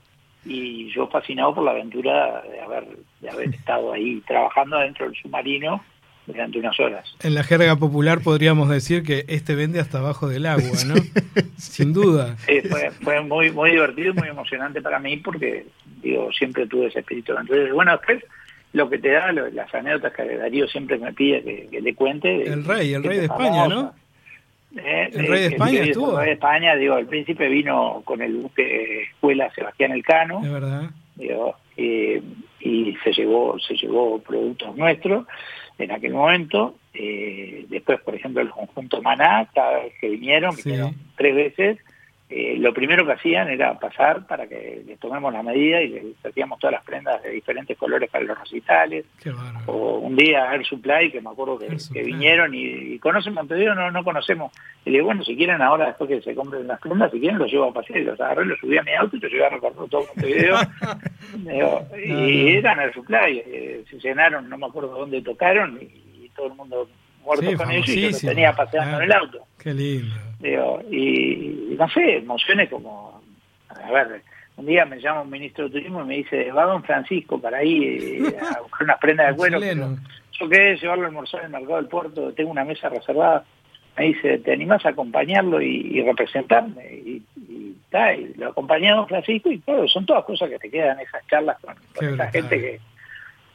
[0.45, 2.87] y yo fascinado por la aventura de haber,
[3.21, 5.83] de haber estado ahí trabajando dentro del submarino
[6.25, 7.05] durante unas horas.
[7.23, 10.95] En la jerga popular podríamos decir que este vende hasta abajo del agua, ¿no?
[11.57, 12.35] Sin duda.
[12.45, 15.65] Sí, fue, fue muy muy divertido y muy emocionante para mí porque
[16.01, 18.23] digo siempre tuve ese espíritu entonces bueno después
[18.73, 21.95] lo que te da lo- las anécdotas que Darío siempre me pide que, que le
[21.95, 23.67] cuente El rey, el rey de España.
[23.67, 23.93] ¿no?
[24.75, 26.17] Eh, El rey de eh, España el estuvo.
[26.17, 30.89] rey de España digo el príncipe vino con el buque escuela Sebastián Elcano Es verdad.
[31.15, 32.21] digo, eh,
[32.59, 35.25] y se llevó se llevó productos nuestros
[35.79, 40.63] en aquel momento eh, después por ejemplo el conjunto Maná cada vez que vinieron Sí.
[40.69, 41.77] vinieron tres veces
[42.29, 46.25] eh, lo primero que hacían era pasar para que les tomemos la medida y les
[46.25, 49.05] hacíamos todas las prendas de diferentes colores para los recitales.
[49.23, 49.31] Qué.
[49.65, 53.91] O un día Air Supply, que me acuerdo que, vinieron y, y conocen Montevideo, no,
[53.91, 54.51] no conocemos.
[54.83, 57.39] Y le digo, bueno, si quieren ahora, después que se compren las prendas, si quieren
[57.39, 57.99] los llevo a pasear.
[57.99, 60.57] Y los agarré, los subí a mi auto y los llevé a recorrer todo Montevideo.
[61.37, 62.59] Digo, y no.
[62.59, 66.55] eran Air Supply, eh, se llenaron, no me acuerdo dónde tocaron, y, y todo el
[66.55, 66.89] mundo
[67.27, 68.31] muerto Sí, con ellos y yo famosísimo.
[68.31, 69.39] tenía paseando en el auto.
[69.59, 70.15] Qué lindo.
[70.39, 73.21] Digo, y, y no sé, emociones como,
[73.69, 74.21] a ver,
[74.55, 77.57] un día me llama un ministro de turismo y me dice, va don Francisco para
[77.59, 79.59] ahí eh, a buscar unas prendas de cuero.
[80.39, 83.43] Yo quedé llevarlo a almorzar al mercado del puerto, tengo una mesa reservada.
[83.97, 86.85] Me dice, ¿te animás a acompañarlo y, y representarme?
[87.03, 90.59] Y, y, ta, y lo acompañé a don Francisco y claro, son todas cosas que
[90.59, 92.59] te quedan esas charlas con, con esa gente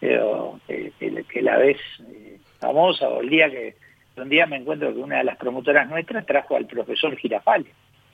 [0.00, 1.76] que, digo, que, que- que la ves
[2.10, 2.31] eh,
[2.62, 3.74] famosa o el día que
[4.16, 7.72] un día me encuentro que una de las promotoras nuestras trajo al profesor Girafales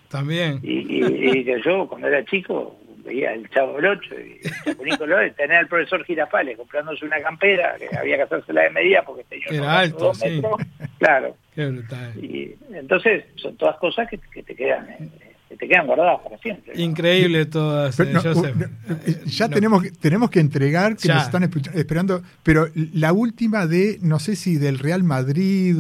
[0.09, 0.59] También.
[0.63, 5.27] y, y- y que yo cuando era chico veía el Chavo del Ocho y el
[5.29, 9.25] y tener al profesor Girafales comprándose una campera que había que hacérsela de medida porque
[9.25, 10.29] tenía Era alto, dos sí.
[10.31, 10.61] metros.
[10.99, 12.13] claro Qué brutal.
[12.25, 15.09] y entonces son todas cosas que, que te quedan eh,
[15.49, 16.81] que te quedan guardadas para siempre ¿no?
[16.83, 18.55] Increíble todas, eh, no, Joseph.
[18.57, 19.55] no, Eh, ya no.
[19.55, 21.15] tenemos, que- tenemos que entregar, que Ya.
[21.15, 21.43] nos están
[21.75, 25.77] esperando, pero la última de, no sé si del Real Madrid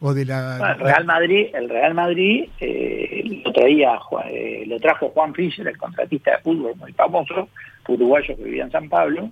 [0.00, 0.56] o de la...
[0.58, 5.34] Bueno, el Real Madrid, el Real Madrid eh, lo traía Juan- eh, lo trajo Juan
[5.34, 7.48] Fischer, el contratista de fútbol muy famoso,
[7.88, 9.30] uruguayo que vivía en San Pablo,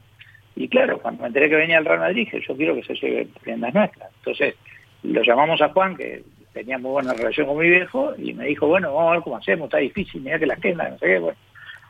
[0.56, 2.94] y claro, cuando me enteré que venía el Real Madrid, dije, yo quiero que se
[2.94, 4.10] lleve prendas nuestras.
[4.18, 4.56] Entonces,
[5.04, 6.24] lo llamamos a Juan, que
[6.58, 9.36] tenía muy buena relación con mi viejo, y me dijo, bueno, vamos a ver cómo
[9.36, 11.36] hacemos, está difícil, mira que las quedan, no sé qué, bueno.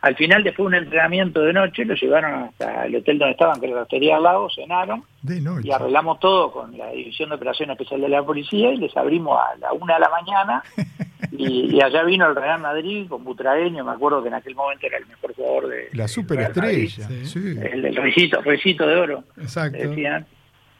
[0.00, 3.58] Al final, después de un entrenamiento de noche, lo llevaron hasta el hotel donde estaban,
[3.58, 5.66] que era la hostería al lado, cenaron, De noche.
[5.66, 9.36] y arreglamos todo con la División de Operación Especial de la Policía y les abrimos
[9.40, 10.62] a la una de la mañana
[11.32, 14.86] y, y allá vino el Real Madrid con Butragueño, me acuerdo que en aquel momento
[14.86, 17.08] era el mejor jugador de La superestrella.
[17.24, 17.56] Sí.
[17.60, 19.78] el del recito, recito de oro, Exacto.
[19.78, 20.24] decían.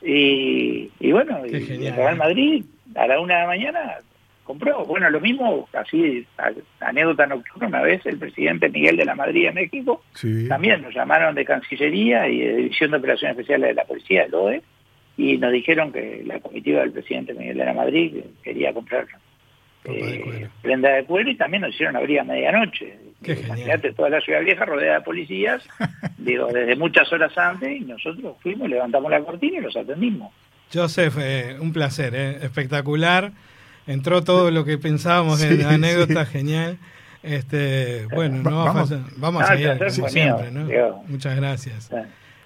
[0.01, 1.93] Y, y bueno, Qué y genial.
[1.93, 2.65] el Real Madrid
[2.99, 3.97] a la una de la mañana
[4.45, 4.85] compró.
[4.87, 6.27] Bueno, lo mismo, así,
[6.81, 10.49] anécdota nocturna, una vez el presidente Miguel de la Madrid de México Sí.
[10.49, 14.35] también nos llamaron de Cancillería y de División de Operaciones Especiales de la Policía, el
[14.35, 14.63] OE,
[15.19, 19.07] y nos dijeron que la comitiva del presidente Miguel de la Madrid quería comprar
[19.85, 22.95] eh, prenda de cuero y también nos hicieron abrir a medianoche.
[23.23, 25.67] Imagínate toda la ciudad vieja rodeada de policías,
[26.19, 30.33] digo, desde muchas horas antes, y nosotros fuimos, levantamos la cortina y los atendimos.
[30.73, 33.33] Joseph, eh, un placer, eh, espectacular.
[33.87, 36.33] Entró todo lo que pensábamos en Sí, la anécdota, sí.
[36.33, 36.79] genial.
[37.23, 40.67] Este, bueno, Va- no va a vamos- vamos Ah, a seguir como mío, siempre, ¿no?
[40.67, 41.05] digo.
[41.09, 41.91] Muchas gracias.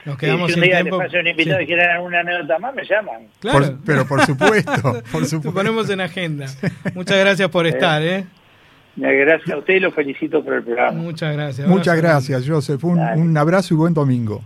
[0.05, 1.03] Nos quedamos si un sin día tiempo.
[1.03, 1.65] les un invitado Sí.
[1.65, 3.27] y quieren alguna anécdota más, me llaman.
[3.41, 4.73] Claro, Por- pero por supuesto,
[5.13, 5.53] por te supuesto.
[5.53, 6.47] ponemos en agenda.
[6.95, 8.25] Muchas gracias por estar, ¿eh?
[9.01, 10.93] Eh, Gracias a usted y los felicito por el programa.
[10.93, 11.67] Muchas gracias.
[11.69, 12.83] Muchas gracias, Joseph.
[12.85, 14.43] Un, un abrazo y buen domingo.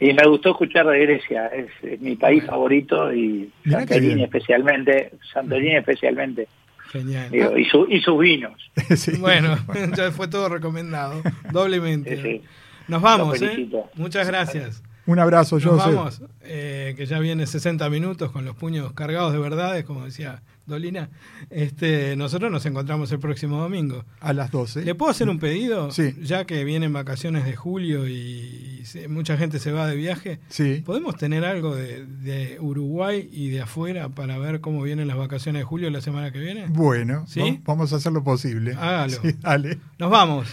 [0.00, 5.12] Y me gustó escuchar de Grecia, es, es mi país favorito y Mirá Santorini especialmente,
[5.32, 6.48] Santorini especialmente,
[6.90, 7.30] Genial.
[7.30, 8.52] digo, y, su, y sus vinos.
[8.96, 9.12] Sí.
[9.20, 9.56] Bueno,
[9.96, 11.22] ya fue todo recomendado,
[11.52, 12.16] doblemente.
[12.16, 12.42] Sí, sí.
[12.88, 13.68] Nos vamos, ¿eh?
[13.94, 14.82] Muchas gracias.
[15.06, 15.94] Un abrazo, Nos Joseph.
[15.94, 20.42] vamos, eh, que ya viene 60 minutos con los puños cargados de verdades, como decía
[20.66, 21.10] Dolina.
[21.50, 24.04] Este, nosotros nos encontramos el próximo domingo.
[24.20, 24.84] A las 12.
[24.84, 25.90] ¿Le puedo hacer un pedido?
[25.90, 26.14] Sí.
[26.22, 30.40] Ya que vienen vacaciones de julio y se- mucha gente se va de viaje.
[30.48, 30.82] Sí.
[30.84, 35.60] ¿Podemos tener algo de, de Uruguay y de afuera para ver cómo vienen las vacaciones
[35.60, 36.66] de julio la semana que viene?
[36.68, 37.40] Bueno, ¿Sí?
[37.40, 38.72] va- vamos a hacer lo posible.
[38.74, 39.18] Hágalo.
[39.22, 39.78] Sí, dale.
[39.98, 40.48] Nos vamos.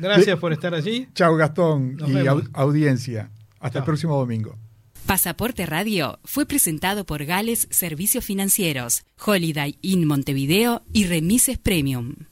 [0.00, 1.08] Gracias De- por estar allí.
[1.14, 2.44] Chao, Gastón Nos y vemos.
[2.54, 3.30] audiencia.
[3.60, 4.56] Hasta el próximo domingo.
[5.10, 12.29] Pasaporte Radio fue presentado por Gales Servicios Financieros, Holiday Inn Montevideo y Remises Premium.